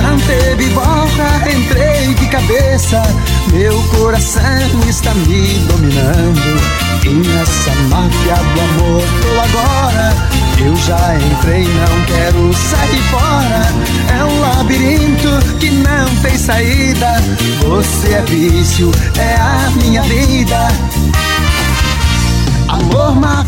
[0.01, 3.03] Não teve volta, entrei de cabeça?
[3.53, 4.43] Meu coração
[4.89, 6.61] está me dominando.
[7.05, 10.15] E nessa máfia do amor tô agora.
[10.59, 14.19] Eu já entrei, não quero sair fora.
[14.19, 17.23] É um labirinto que não tem saída.
[17.69, 20.69] Você é vício, é a minha vida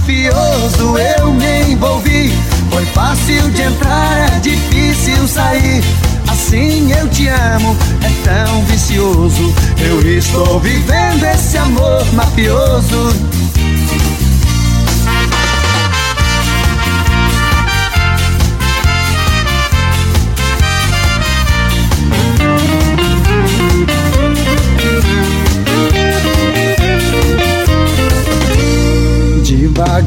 [0.08, 2.32] mafioso, eu me envolvi.
[2.70, 5.84] Foi fácil de entrar, é difícil sair.
[6.26, 9.54] Assim eu te amo, é tão vicioso.
[9.78, 13.14] Eu estou vivendo esse amor mafioso.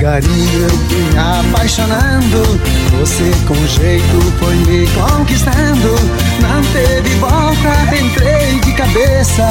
[0.01, 2.59] Devagarinho eu fui apaixonando.
[2.99, 5.95] Você com jeito foi me conquistando.
[6.41, 9.47] Não teve volta, entrei de cabeça.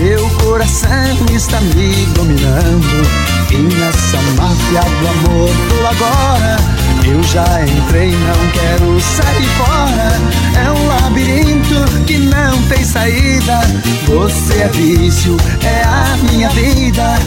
[0.00, 0.88] Meu coração
[1.32, 3.06] está me dominando.
[3.52, 6.56] E nessa máfia do amor tô agora
[7.04, 10.66] Eu já entrei, não quero sair fora.
[10.66, 13.60] É um labirinto que não tem saída.
[14.06, 17.18] Você é vício, é a minha vida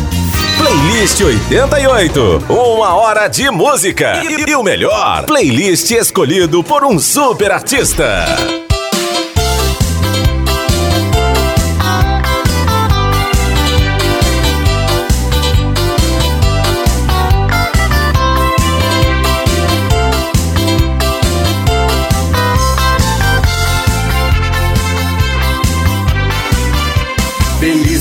[0.57, 2.45] Playlist 88.
[2.49, 4.21] Uma hora de música.
[4.23, 8.64] E, e o melhor, playlist escolhido por um super artista.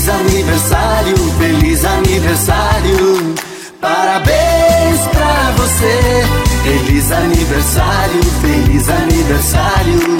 [0.05, 3.35] Feliz aniversário, feliz aniversário.
[3.81, 6.23] Parabéns pra você.
[6.61, 10.19] Feliz aniversário, feliz aniversário.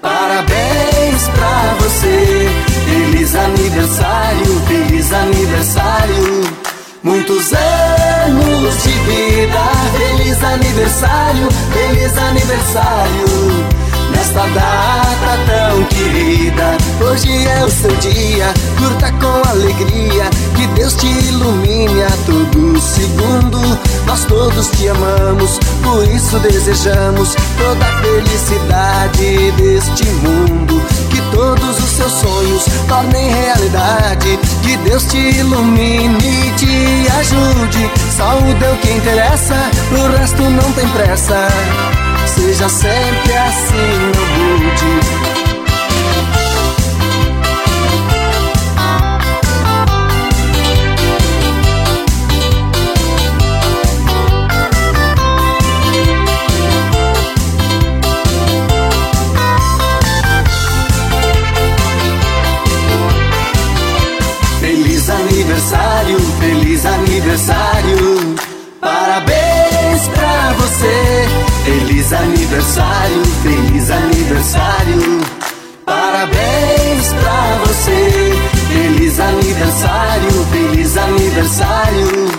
[0.00, 2.48] Parabéns pra você.
[2.84, 6.42] Feliz aniversário, feliz aniversário.
[7.04, 9.60] Muitos anos de vida.
[9.98, 13.61] Feliz aniversário, feliz aniversário.
[14.32, 18.46] Nesta data tão querida, hoje é o seu dia,
[18.78, 20.24] curta com alegria,
[20.56, 23.60] que Deus te ilumine a todo segundo.
[24.06, 30.82] Nós todos te amamos, por isso desejamos toda a felicidade deste mundo.
[31.10, 37.90] Que todos os seus sonhos tornem realidade, que Deus te ilumine e te ajude.
[38.16, 39.56] Só o Deus que interessa,
[39.90, 41.48] o resto não tem pressa.
[42.34, 43.74] Seja sempre assim,
[44.14, 45.21] não mude.
[72.02, 75.20] Feliz aniversário, feliz aniversário.
[75.86, 78.34] Parabéns pra você.
[78.72, 82.32] Feliz aniversário, feliz aniversário.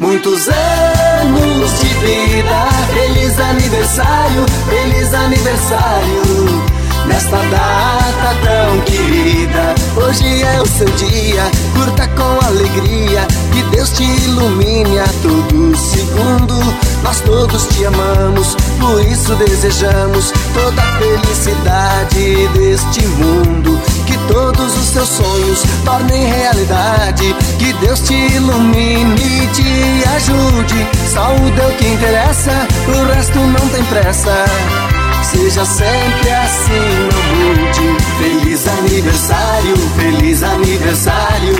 [0.00, 2.68] Muitos anos de vida.
[2.92, 6.64] Feliz aniversário, feliz aniversário.
[7.06, 11.42] Nesta data tão querida, hoje é o seu dia,
[11.74, 16.54] curta com alegria, que Deus te ilumine a todo segundo.
[17.02, 23.78] Nós todos te amamos, por isso desejamos toda a felicidade deste mundo.
[24.06, 30.86] Que todos os seus sonhos tornem realidade, que Deus te ilumine e te ajude.
[31.12, 34.44] Saúde é o que interessa, o resto não tem pressa.
[35.34, 38.04] Seja sempre assim, não mude.
[38.18, 41.54] Feliz aniversário, feliz aniversário.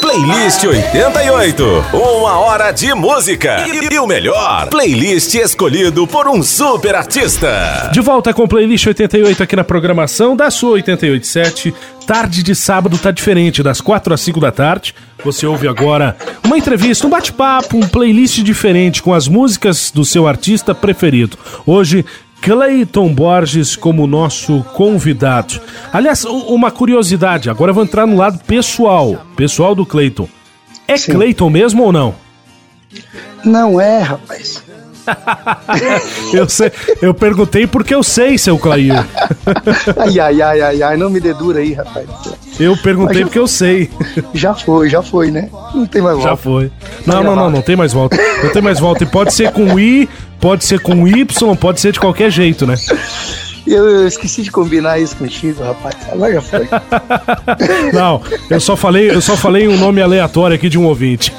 [0.00, 1.84] Playlist 88.
[1.92, 3.64] Uma hora de música.
[3.66, 7.90] E, e, o melhor, playlist escolhido por um super artista.
[7.92, 11.72] De volta com Playlist 88 aqui na programação da sua 887.
[12.06, 14.94] Tarde de sábado tá diferente, das 4 às 5 da tarde.
[15.24, 20.26] Você ouve agora uma entrevista, um bate-papo, um playlist diferente com as músicas do seu
[20.26, 21.38] artista preferido.
[21.64, 22.04] Hoje,
[22.42, 25.60] Clayton Borges como nosso convidado.
[25.92, 30.28] Aliás, uma curiosidade, agora eu vou entrar no lado pessoal, pessoal do Clayton.
[30.88, 31.12] É Sim.
[31.12, 32.16] Clayton mesmo ou não?
[33.44, 34.60] Não é, rapaz.
[36.32, 36.70] eu, sei,
[37.00, 38.92] eu perguntei porque eu sei, seu Clair.
[39.96, 42.06] ai, ai, ai, ai, ai, não me dê dura aí, rapaz.
[42.58, 43.90] Eu perguntei já, porque eu sei.
[44.34, 45.48] Já foi, já foi, né?
[45.74, 46.30] Não tem mais volta.
[46.30, 46.70] Já foi.
[47.06, 48.16] Não, não, não, não tem mais volta.
[48.42, 49.04] Não tem mais volta.
[49.04, 50.08] E pode ser com I,
[50.42, 52.74] pode ser com Y, pode ser de qualquer jeito, né?
[53.64, 55.94] Eu, eu, esqueci de combinar isso contigo, rapaz.
[56.10, 56.68] Agora já foi.
[57.94, 58.20] Não,
[58.50, 61.32] eu só falei, eu só falei um nome aleatório aqui de um ouvinte.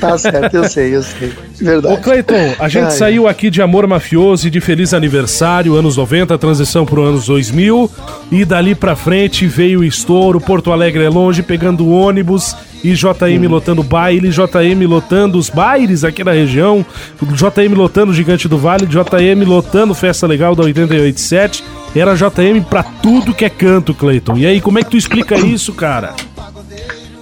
[0.00, 1.30] Tá certo, eu sei, eu sei.
[1.60, 1.94] Verdade.
[1.94, 2.90] Ô Cleiton, a gente Ai.
[2.92, 7.26] saiu aqui de Amor Mafioso e de Feliz Aniversário, anos 90, transição para os anos
[7.26, 7.90] 2000,
[8.32, 13.48] e dali pra frente veio o estouro, Porto Alegre é longe, pegando ônibus e JM
[13.48, 16.84] lotando baile, JM lotando os bailes aqui na região,
[17.22, 21.64] JM lotando o Gigante do Vale, JM lotando Festa Legal da 887.
[21.94, 24.36] Era JM pra tudo que é canto, Cleiton.
[24.36, 26.14] E aí, como é que tu explica isso, cara?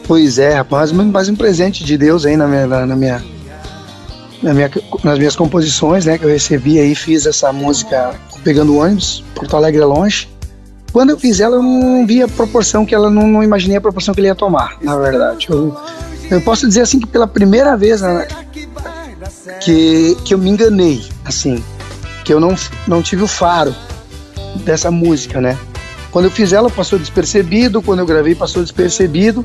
[0.06, 3.24] Pois é, rapaz, mais um presente de Deus aí na minha, na, na minha,
[4.42, 4.70] na minha,
[5.02, 9.82] nas minhas composições, né, que eu recebi aí, fiz essa música pegando ônibus, Porto Alegre
[9.82, 10.28] é longe.
[10.96, 13.80] Quando eu fiz ela, eu não vi a proporção que ela, não, não imaginei a
[13.82, 15.46] proporção que ele ia tomar, na verdade.
[15.50, 15.76] Eu,
[16.30, 18.26] eu posso dizer assim que pela primeira vez né,
[19.60, 21.62] que, que eu me enganei, assim,
[22.24, 22.54] que eu não,
[22.88, 23.76] não tive o faro
[24.64, 25.58] dessa música, né?
[26.10, 29.44] Quando eu fiz ela, passou despercebido, quando eu gravei, passou despercebido,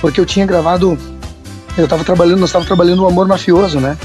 [0.00, 0.96] porque eu tinha gravado,
[1.76, 3.98] eu estava trabalhando, nós estávamos trabalhando no Amor Mafioso, né?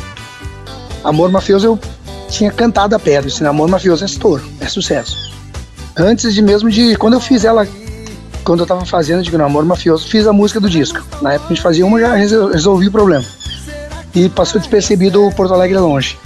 [1.04, 1.80] Amor Mafioso eu
[2.28, 5.30] tinha cantado a pedra, esse Amor Mafioso é estouro, é sucesso
[5.98, 6.96] antes de mesmo de.
[6.96, 7.68] Quando eu fiz ela,
[8.44, 11.02] quando eu tava fazendo de Namoro Mafioso, fiz a música do disco.
[11.22, 13.26] Na época a gente fazia uma já resolvi o problema.
[14.14, 16.18] E passou despercebido o Porto Alegre longe.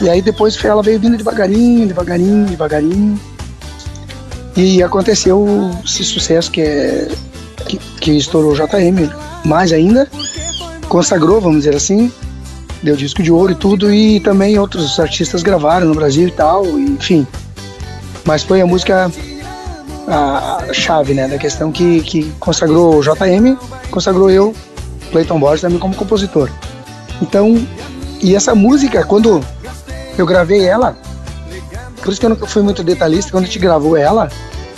[0.00, 3.20] E aí depois ela veio vindo devagarinho, devagarinho, devagarinho.
[4.56, 7.08] E aconteceu esse sucesso que é.
[7.66, 9.10] que, que estourou o JM
[9.44, 10.08] mais ainda.
[10.88, 12.12] Consagrou, vamos dizer assim.
[12.82, 13.92] Deu disco de ouro e tudo.
[13.92, 16.66] E também outros artistas gravaram no Brasil e tal.
[16.78, 17.26] Enfim.
[18.28, 19.10] Mas foi a música
[20.06, 23.56] a chave, né, da questão que, que consagrou o JM,
[23.90, 24.54] consagrou eu,
[25.10, 26.50] Clayton Borges, também como compositor.
[27.22, 27.66] Então,
[28.20, 29.42] e essa música, quando
[30.18, 30.94] eu gravei ela,
[32.02, 34.30] por isso que eu nunca fui muito detalhista, quando a gente gravou ela,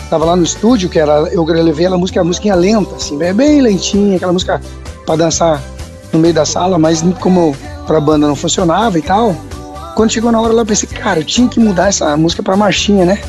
[0.08, 3.60] tava lá no estúdio, que era, eu levei ela música, a música lenta, assim, bem
[3.60, 4.60] lentinha, aquela música
[5.04, 5.60] para dançar
[6.12, 9.34] no meio da sala, mas como pra banda não funcionava e tal,
[9.96, 12.56] quando chegou na hora lá eu pensei, cara, eu tinha que mudar essa música pra
[12.56, 13.20] marchinha, né?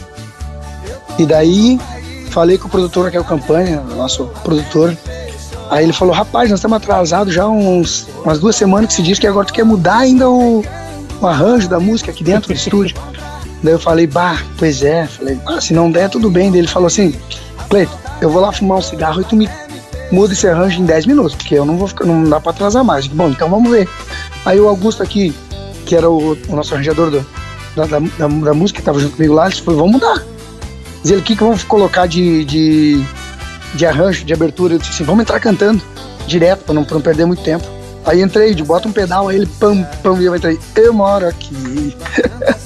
[1.22, 1.80] E daí
[2.32, 4.98] falei com o produtor, que o Campanha, nosso produtor.
[5.70, 9.20] Aí ele falou, rapaz, nós estamos atrasados já uns, umas duas semanas que se diz
[9.20, 10.66] que agora tu quer mudar ainda o,
[11.22, 12.96] o arranjo da música aqui dentro do estúdio.
[13.62, 15.06] Daí eu falei, bah, pois é.
[15.06, 16.50] Falei, ah, se não der, tudo bem.
[16.50, 17.14] Daí ele falou assim,
[17.70, 19.48] Cleiton, eu vou lá fumar um cigarro e tu me
[20.12, 22.84] muda esse arranjo em 10 minutos, porque eu não vou ficar, não dá pra atrasar
[22.84, 23.06] mais.
[23.06, 23.88] Bom, então vamos ver.
[24.44, 25.36] Aí o Augusto aqui,
[25.86, 27.26] que era o, o nosso arranjador do,
[27.76, 30.26] da, da, da, da, música, que tava junto comigo lá, ele falou, vamos mudar
[31.02, 33.04] dizer o que, que vamos colocar de, de,
[33.74, 34.76] de arranjo, de abertura.
[34.76, 35.82] Eu disse assim, vamos entrar cantando
[36.28, 37.66] direto para não, não perder muito tempo.
[38.06, 41.28] Aí entrei, de bota um pedal, aí ele pam, pam, e eu entrei, eu moro
[41.28, 41.96] aqui.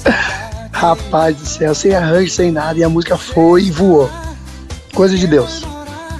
[0.72, 4.10] Rapaz do céu, sem arranjo, sem nada, e a música foi e voou.
[4.94, 5.64] Coisa de Deus.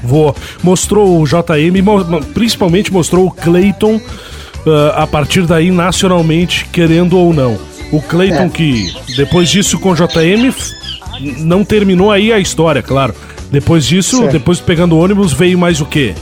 [0.02, 0.34] Voou.
[0.62, 1.82] Mostrou o JM,
[2.34, 7.58] principalmente mostrou o Clayton uh, a partir daí nacionalmente, querendo ou não.
[7.92, 8.48] O Clayton é.
[8.48, 10.52] que, depois disso com o JM,
[11.38, 13.14] não terminou aí a história, claro.
[13.50, 14.32] Depois disso, certo.
[14.32, 16.14] depois pegando ônibus, veio mais o quê?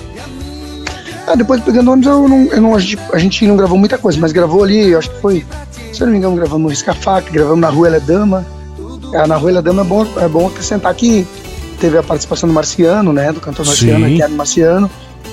[1.27, 3.97] Ah, depois pegando ônibus, eu não, eu não, a, gente, a gente não gravou muita
[3.97, 5.45] coisa, mas gravou ali, acho que foi,
[5.93, 8.47] se eu não me engano, gravamos no Riscafac, gravamos na Rua Ela é Dama,
[9.29, 11.27] na Ruela Dama é bom, é bom acrescentar que
[11.81, 13.33] teve a participação do Marciano, né?
[13.33, 14.91] Do cantor Marciano, Guilherme Marciano,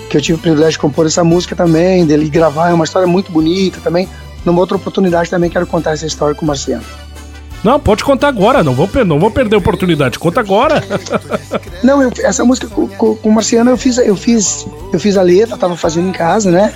[0.09, 3.07] que eu tive o privilégio de compor essa música também, dele gravar, é uma história
[3.07, 4.07] muito bonita também.
[4.45, 6.83] Numa outra oportunidade também quero contar essa história com o Marciano.
[7.63, 10.83] Não, pode contar agora, não vou, não vou perder a oportunidade, conta agora.
[11.83, 15.15] não, eu, essa música com, com, com, o Marciano eu fiz, eu fiz, eu fiz
[15.15, 16.73] a letra, tava fazendo em casa, né?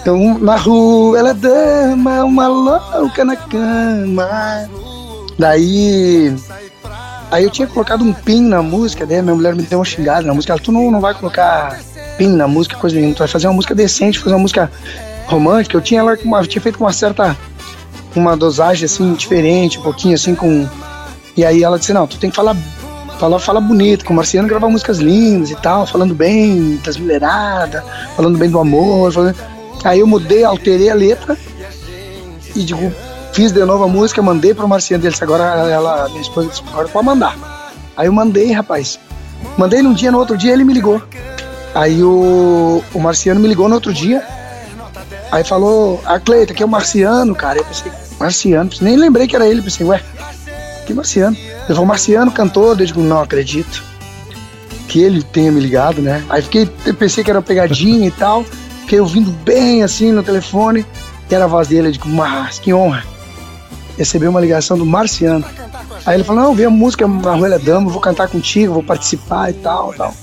[0.00, 4.68] Então, na rua ela é dama, uma louca na cama.
[5.36, 6.34] Daí,
[7.30, 10.26] aí eu tinha colocado um pin na música, daí minha mulher me deu uma xingada
[10.26, 10.52] na música.
[10.52, 11.80] Ela, tu não, não vai colocar
[12.16, 14.70] pin na música, coisa nenhuma, tu vai fazer uma música decente, fazer uma música
[15.26, 15.76] romântica.
[15.76, 17.36] Eu tinha ela, eu tinha feito com uma certa
[18.18, 20.68] uma dosagem assim diferente, um pouquinho assim com.
[21.36, 22.56] E aí ela disse: Não, tu tem que falar,
[23.18, 27.82] falar, falar bonito, com o Marciano gravar músicas lindas e tal, falando bem das mulheradas,
[28.16, 29.12] falando bem do amor.
[29.12, 29.36] Falando...
[29.84, 31.38] Aí eu mudei, alterei a letra
[32.54, 32.92] e digo,
[33.32, 35.14] fiz de novo a música, mandei pro Marciano dele.
[35.20, 37.36] Agora ela, minha esposa disse: Agora pode mandar.
[37.96, 38.98] Aí eu mandei, rapaz.
[39.56, 41.00] Mandei num dia, no outro dia ele me ligou.
[41.74, 44.26] Aí o, o Marciano me ligou no outro dia
[45.30, 47.58] Aí falou, a Cleita, que é o Marciano, cara.
[47.58, 49.62] Eu pensei, Marciano, nem lembrei que era ele.
[49.62, 50.02] Pensei, ué,
[50.86, 51.36] que Marciano?
[51.36, 52.78] Ele falou, Marciano cantor.
[52.78, 53.82] Eu digo, não acredito
[54.86, 56.22] que ele tenha me ligado, né?
[56.28, 58.44] Aí fiquei, pensei que era pegadinha e tal.
[58.82, 60.84] Fiquei ouvindo bem assim no telefone.
[61.30, 61.88] E era a voz dele.
[61.88, 63.04] Eu digo, mas que honra.
[63.96, 65.44] Recebi uma ligação do Marciano.
[66.04, 69.54] Aí ele falou, não, veio a música Marruela Dama, vou cantar contigo, vou participar e
[69.54, 70.14] tal, tal.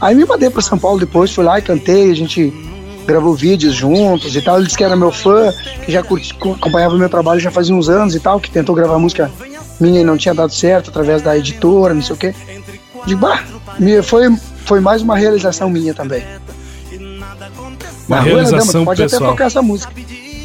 [0.00, 2.52] Aí me mandei para São Paulo depois, fui lá e cantei, a gente
[3.06, 4.56] gravou vídeos juntos e tal.
[4.56, 5.52] Ele disse que era meu fã,
[5.84, 8.74] que já curti, acompanhava o meu trabalho já fazia uns anos e tal, que tentou
[8.74, 9.30] gravar música
[9.80, 12.34] minha e não tinha dado certo através da editora, não sei o quê.
[13.06, 13.42] Digo, bah,
[14.02, 14.24] foi,
[14.64, 16.22] foi mais uma realização minha também.
[18.06, 19.22] Uma Na realização pode pessoal.
[19.22, 19.92] até tocar essa música.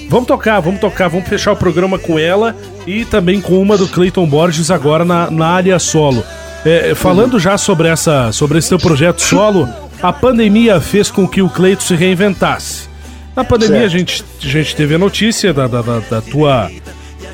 [0.09, 3.87] Vamos tocar, vamos tocar, vamos fechar o programa com ela e também com uma do
[3.87, 6.23] Clayton Borges agora na, na área solo.
[6.63, 9.67] É, falando já sobre essa, sobre esse teu projeto solo,
[10.07, 12.87] a pandemia fez com que o Cleito se reinventasse.
[13.35, 16.71] Na pandemia a gente, a gente teve a notícia da, da, da, da tua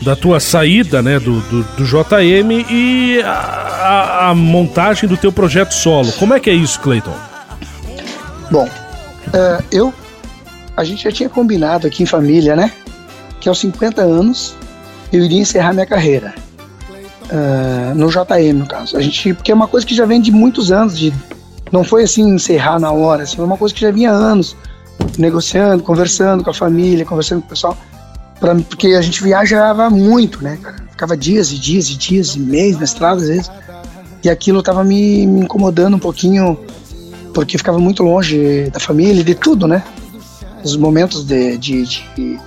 [0.01, 5.73] da tua saída né, do, do, do JM e a, a, montagem do teu projeto
[5.73, 6.11] solo.
[6.13, 7.13] Como é que é isso, Cleiton?
[8.49, 9.93] Bom, uh, eu
[10.75, 12.71] a gente já tinha combinado aqui em família, né?
[13.39, 14.55] Que aos 50 anos
[15.13, 16.33] eu iria encerrar minha carreira.
[17.25, 18.97] Uh, no JM, no caso.
[18.97, 21.13] A gente, porque é uma coisa que já vem de muitos anos, de
[21.71, 24.55] não foi assim encerrar na hora, assim, foi uma coisa que já vinha anos
[25.17, 27.77] negociando, conversando com a família, conversando com o pessoal,
[28.39, 30.57] pra, porque a gente viajava muito, né?
[30.91, 33.51] Ficava dias e dias e dias e meses na estrada às vezes.
[34.23, 36.59] E aquilo tava me, me incomodando um pouquinho,
[37.33, 39.83] porque ficava muito longe da família, de tudo, né?
[40.63, 42.39] Os momentos de, de, de,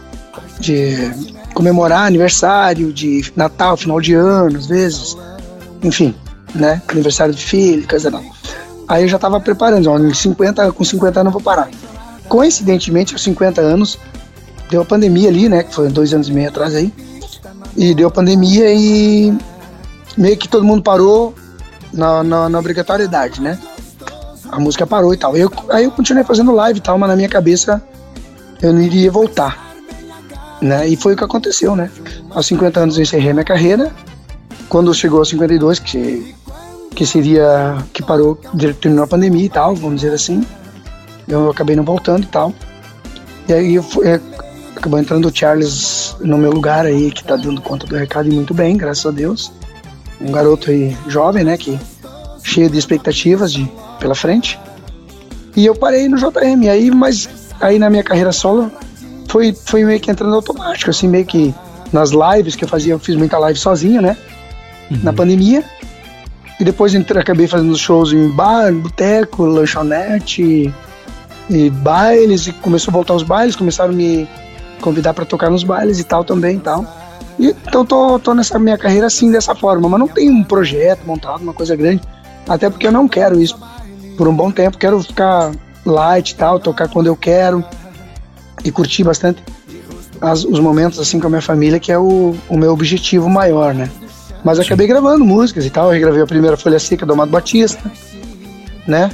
[0.60, 1.12] de
[1.52, 5.16] comemorar aniversário, de Natal, final de ano, às vezes,
[5.82, 6.14] enfim,
[6.54, 6.80] né?
[6.86, 8.24] Aniversário de filho, não.
[8.86, 11.68] Aí eu já estava preparando, ó, 50, com 50 anos eu vou parar.
[12.28, 13.98] Coincidentemente, aos 50 anos,
[14.70, 15.62] deu a pandemia ali, né?
[15.62, 16.92] Que foi dois anos e meio atrás aí.
[17.76, 19.36] E deu a pandemia e
[20.16, 21.34] meio que todo mundo parou
[21.92, 23.58] na, na, na obrigatoriedade, né?
[24.50, 25.36] A música parou e tal.
[25.36, 27.82] Eu, aí eu continuei fazendo live e tal, mas na minha cabeça
[28.62, 29.74] eu não iria voltar.
[30.60, 30.88] Né?
[30.88, 31.90] E foi o que aconteceu, né?
[32.30, 33.92] Aos 50 anos eu encerrei minha carreira.
[34.68, 36.34] Quando chegou aos 52, que
[36.94, 38.36] que seria que parou,
[38.80, 40.44] terminou a pandemia e tal, vamos dizer assim.
[41.26, 42.52] Eu acabei não voltando e tal.
[43.48, 44.20] E aí fui, é,
[44.76, 48.32] acabou entrando o Charles no meu lugar aí, que tá dando conta do recado e
[48.34, 49.52] muito bem, graças a Deus.
[50.20, 51.78] Um garoto aí jovem, né, que
[52.42, 54.58] cheio de expectativas de pela frente.
[55.56, 57.28] E eu parei no JM, aí mas
[57.60, 58.70] aí na minha carreira solo
[59.28, 61.54] foi foi meio que entrando automático, assim, meio que
[61.92, 64.16] nas lives que eu fazia, eu fiz muita live sozinho, né?
[64.90, 65.00] Uhum.
[65.02, 65.64] Na pandemia.
[66.58, 70.72] E depois entrei, acabei fazendo shows em bar, boteco, lanchonete
[71.50, 72.46] e bailes.
[72.46, 74.28] E começou a voltar os bailes, começaram a me
[74.80, 76.84] convidar para tocar nos bailes e tal também e tal.
[77.38, 79.88] E, então tô, tô nessa minha carreira assim, dessa forma.
[79.88, 82.02] Mas não tenho um projeto montado, uma coisa grande.
[82.48, 83.58] Até porque eu não quero isso
[84.16, 84.78] por um bom tempo.
[84.78, 85.52] Quero ficar
[85.84, 87.64] light e tal, tocar quando eu quero
[88.64, 89.42] e curtir bastante
[90.20, 93.74] as, os momentos assim com a minha família, que é o, o meu objetivo maior,
[93.74, 93.90] né?
[94.44, 95.92] Mas acabei gravando músicas e tal.
[95.92, 97.90] Eu gravei a primeira Folha Seca do Amado Batista,
[98.86, 99.10] né?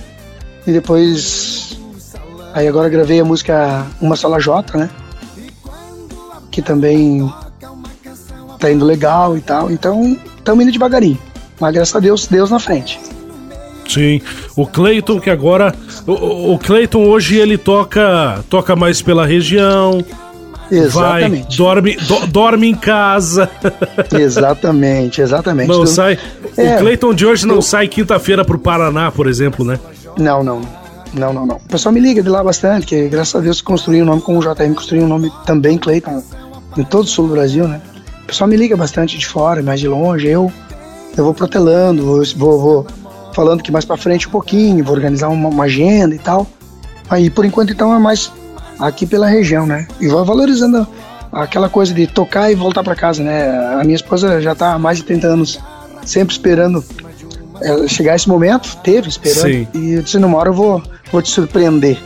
[0.67, 1.79] E depois.
[2.53, 4.91] Aí agora gravei a música Uma Sola J, né?
[6.51, 7.33] Que também
[8.59, 9.71] tá indo legal e tal.
[9.71, 11.19] Então, estamos indo devagarinho.
[11.61, 12.99] Mas graças a Deus, Deus na frente.
[13.89, 14.21] Sim,
[14.55, 15.75] o Cleiton que agora
[16.07, 20.05] o, o Cleiton hoje ele toca toca mais pela região,
[20.71, 21.57] Exatamente.
[21.57, 23.51] Vai, dorme, do, dorme em casa.
[24.13, 25.69] exatamente, exatamente.
[25.69, 26.19] Não então, sai.
[26.57, 27.63] É, o Cleiton de hoje não eu...
[27.63, 29.79] sai quinta-feira pro Paraná, por exemplo, né?
[30.19, 30.61] Não, não.
[31.13, 31.57] Não, não, não.
[31.57, 34.39] O pessoal me liga de lá bastante, que graças a Deus construí um nome com
[34.39, 36.23] o JM, construí um nome também Cleiton
[36.77, 37.81] em todo o sul do Brasil, né?
[38.23, 40.29] O pessoal me liga bastante de fora, mais de longe.
[40.29, 40.53] Eu,
[41.17, 42.87] eu vou protelando, vou, vou, vou
[43.35, 46.47] falando que mais para frente um pouquinho, vou organizar uma, uma, agenda e tal.
[47.09, 48.31] Aí por enquanto então é mais
[48.81, 49.87] aqui pela região, né?
[50.01, 50.87] E vou valorizando
[51.33, 53.49] aquela coisa de tocar e voltar para casa, né?
[53.81, 55.61] A minha esposa já tá há mais de 30 anos
[56.05, 56.85] sempre esperando
[57.61, 59.43] é, chegar esse momento, teve esperando.
[59.43, 59.69] Sim.
[59.75, 61.99] E eu disse, numa hora eu vou, vou te surpreender.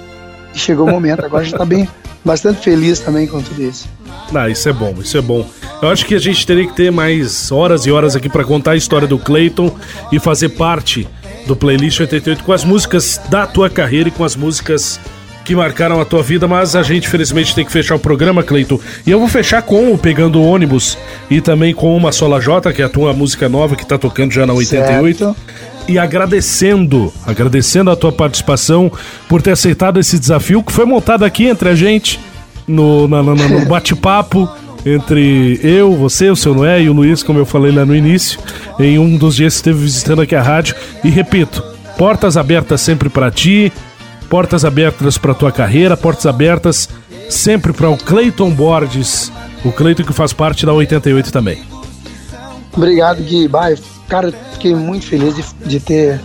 [0.55, 1.89] E chegou o momento, agora já tá bem,
[2.25, 3.89] bastante feliz também com tudo isso.
[4.35, 5.47] Ah, isso é bom, isso é bom.
[5.83, 8.73] Eu acho que a gente teria que ter mais horas e horas aqui para contar
[8.73, 9.75] a história do Clayton
[10.11, 11.07] e fazer parte
[11.47, 14.99] do playlist 88 com as músicas da tua carreira e com as músicas
[15.45, 18.81] que marcaram a tua vida, mas a gente infelizmente tem que fechar o programa, Cleito.
[19.07, 20.97] E eu vou fechar com o Pegando o Ônibus
[21.31, 24.33] e também com uma Sola J, que é a tua música nova que tá tocando
[24.33, 25.19] já na 88.
[25.19, 25.37] Certo.
[25.87, 28.91] E agradecendo, agradecendo a tua participação
[29.29, 32.19] por ter aceitado esse desafio que foi montado aqui entre a gente
[32.67, 34.49] no, no bate-papo
[34.87, 38.39] entre eu, você, o seu Noé e o Luiz, como eu falei lá no início,
[38.79, 40.75] em um dos dias que esteve visitando aqui a rádio.
[41.03, 41.63] E repito,
[41.97, 43.73] portas abertas sempre para ti,
[44.35, 46.89] portas abertas para tua carreira, portas abertas
[47.31, 49.31] sempre para o Clayton Borges,
[49.65, 51.63] o Clayton que faz parte da 88 também.
[52.73, 53.47] Obrigado, Gui.
[53.47, 53.77] Vai,
[54.09, 56.21] cara, fiquei muito feliz de, de ter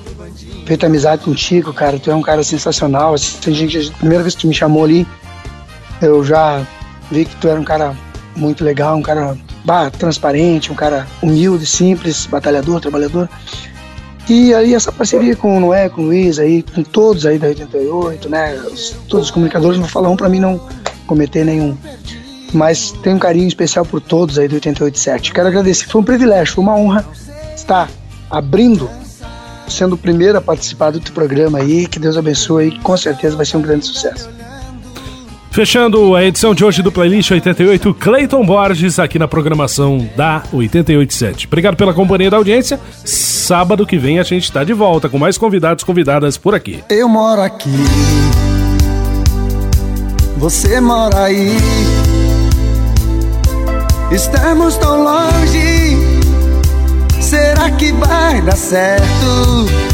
[0.66, 1.99] feito amizade contigo, cara.
[1.99, 3.14] Tu é um cara sensacional.
[3.14, 5.05] A primeira vez que tu me chamou ali,
[6.01, 6.66] eu já
[7.12, 7.95] vi que tu era um cara
[8.36, 13.30] muito legal, um cara bah, transparente, um cara humilde, simples, batalhador, trabalhador.
[14.30, 17.47] E aí essa parceria com o Noé, com o Luiz, aí, com todos aí da
[17.47, 18.53] 88, né?
[18.71, 20.61] Os, todos os comunicadores, vou falar um para mim não
[21.07, 21.75] cometer nenhum.
[22.53, 25.34] Mas tenho um carinho especial por todos aí do 887.
[25.34, 27.03] Quero agradecer, foi um privilégio, foi uma honra
[27.55, 27.89] estar
[28.30, 28.88] abrindo,
[29.67, 31.88] sendo o primeiro a participar do teu programa aí.
[31.88, 34.30] Que Deus abençoe e com certeza vai ser um grande sucesso.
[35.51, 41.47] Fechando a edição de hoje do Playlist 88, Clayton Borges aqui na programação da 887.
[41.47, 42.79] Obrigado pela companhia da audiência.
[43.03, 46.83] Sábado que vem a gente está de volta com mais convidados convidadas por aqui.
[46.89, 47.69] Eu moro aqui.
[50.37, 51.57] Você mora aí.
[54.11, 55.97] Estamos tão longe.
[57.19, 59.88] Será que vai dar certo?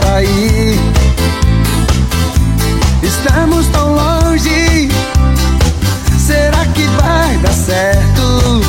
[0.00, 0.78] por aí.
[3.02, 4.88] Estamos tão longe,
[6.18, 8.60] será que vai dar certo?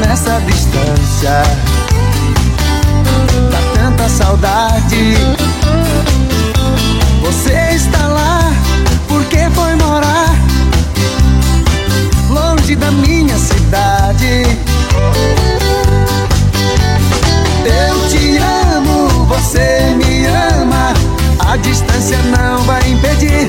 [0.00, 1.42] Nessa distância,
[3.50, 5.16] dá tanta saudade.
[7.22, 8.52] Você está lá,
[9.08, 10.34] porque foi morar
[12.28, 13.21] longe da minha.
[21.72, 23.48] distância não vai impedir.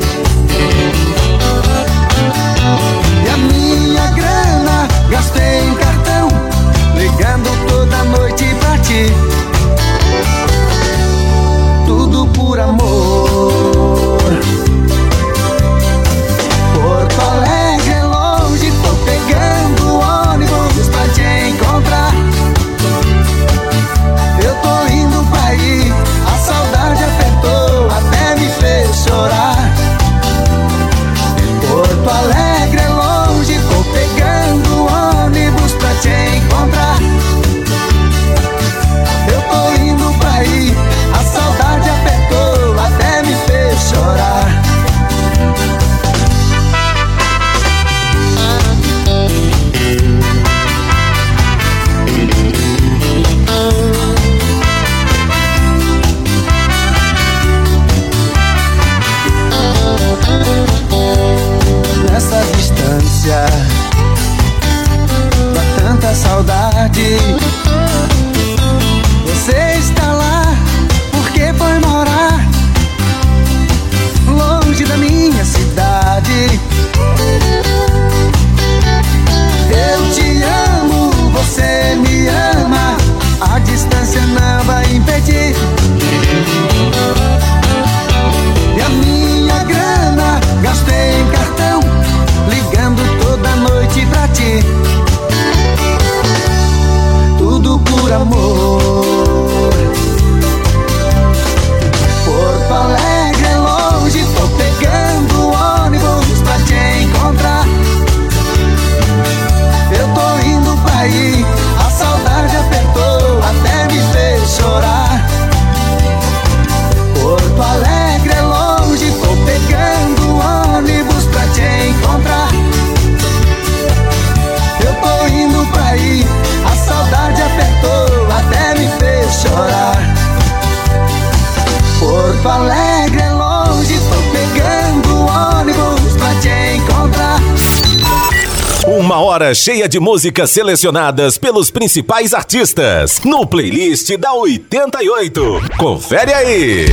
[139.63, 145.61] Cheia de músicas selecionadas pelos principais artistas no playlist da 88.
[145.77, 146.85] Confere aí.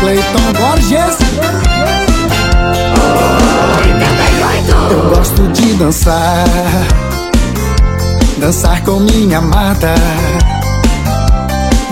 [0.00, 1.16] Cleiton Borges.
[4.90, 6.44] Eu gosto de dançar,
[8.36, 9.94] dançar com minha amada.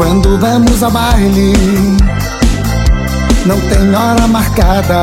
[0.00, 1.52] Quando vamos ao baile,
[3.44, 5.02] não tem hora marcada.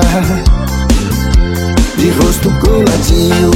[1.95, 3.52] De rosto coladinho,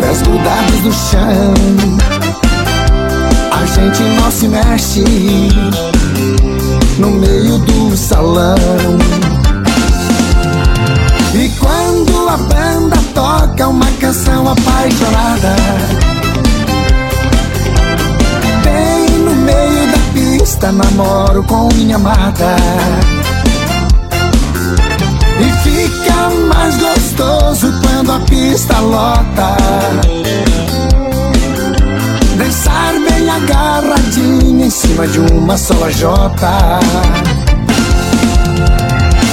[0.00, 1.52] pés grudados no chão.
[3.50, 5.04] A gente não se mexe
[7.00, 8.54] no meio do salão.
[11.34, 16.09] E quando a banda toca uma canção apaixonada,
[20.40, 22.56] pista namoro com minha amada.
[25.38, 29.56] E fica mais gostoso quando a pista lota.
[32.36, 36.80] Dançar bem agarradinho em cima de uma só jota.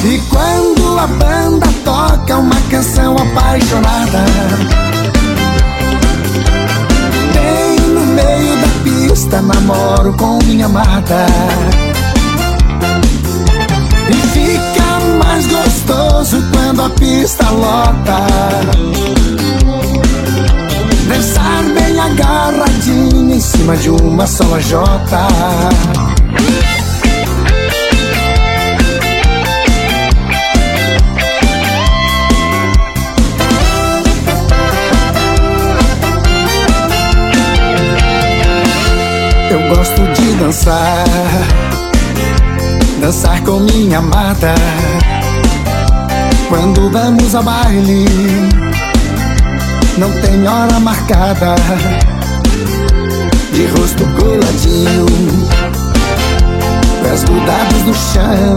[0.03, 4.25] E quando a banda toca uma canção apaixonada,
[9.27, 11.25] pista namoro com minha amada.
[14.09, 18.25] E fica mais gostoso quando a pista lota.
[21.09, 25.27] Dançar bem agarradinho em cima de uma só jota.
[40.47, 41.03] Dançar,
[43.01, 44.55] dançar com minha amada.
[46.47, 48.05] Quando vamos ao baile,
[49.97, 51.53] não tem hora marcada.
[53.51, 55.05] De rosto coladinho,
[57.03, 58.55] pés grudados no chão.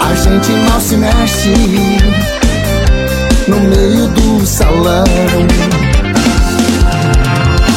[0.00, 1.54] A gente não se mexe
[3.46, 5.04] no meio do salão.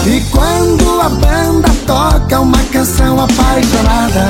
[0.08, 1.10] E quando a
[1.58, 4.28] banda toca uma canção apaixonada,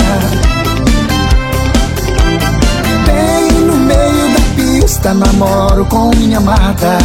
[3.05, 6.97] bem no meio da pista namoro com minha amada.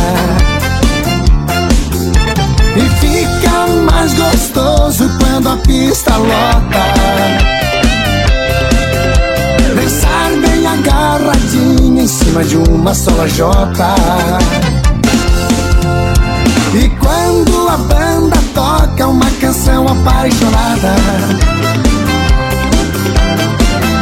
[2.77, 6.83] E fica mais gostoso quando a pista lota.
[9.75, 13.95] Dançar bem agarradinho em cima de uma só jota.
[16.75, 20.95] E quando a banda toca uma canção apaixonada,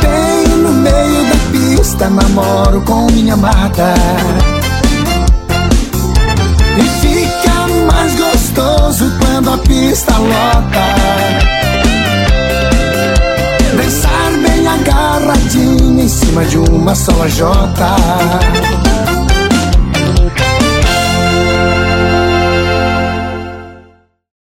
[0.01, 3.95] bem no meio da pista namoro com minha amada.
[6.79, 10.87] E fica mais gostoso quando a pista lota.
[13.77, 17.97] Dançar bem agarradinho em cima de uma só jota.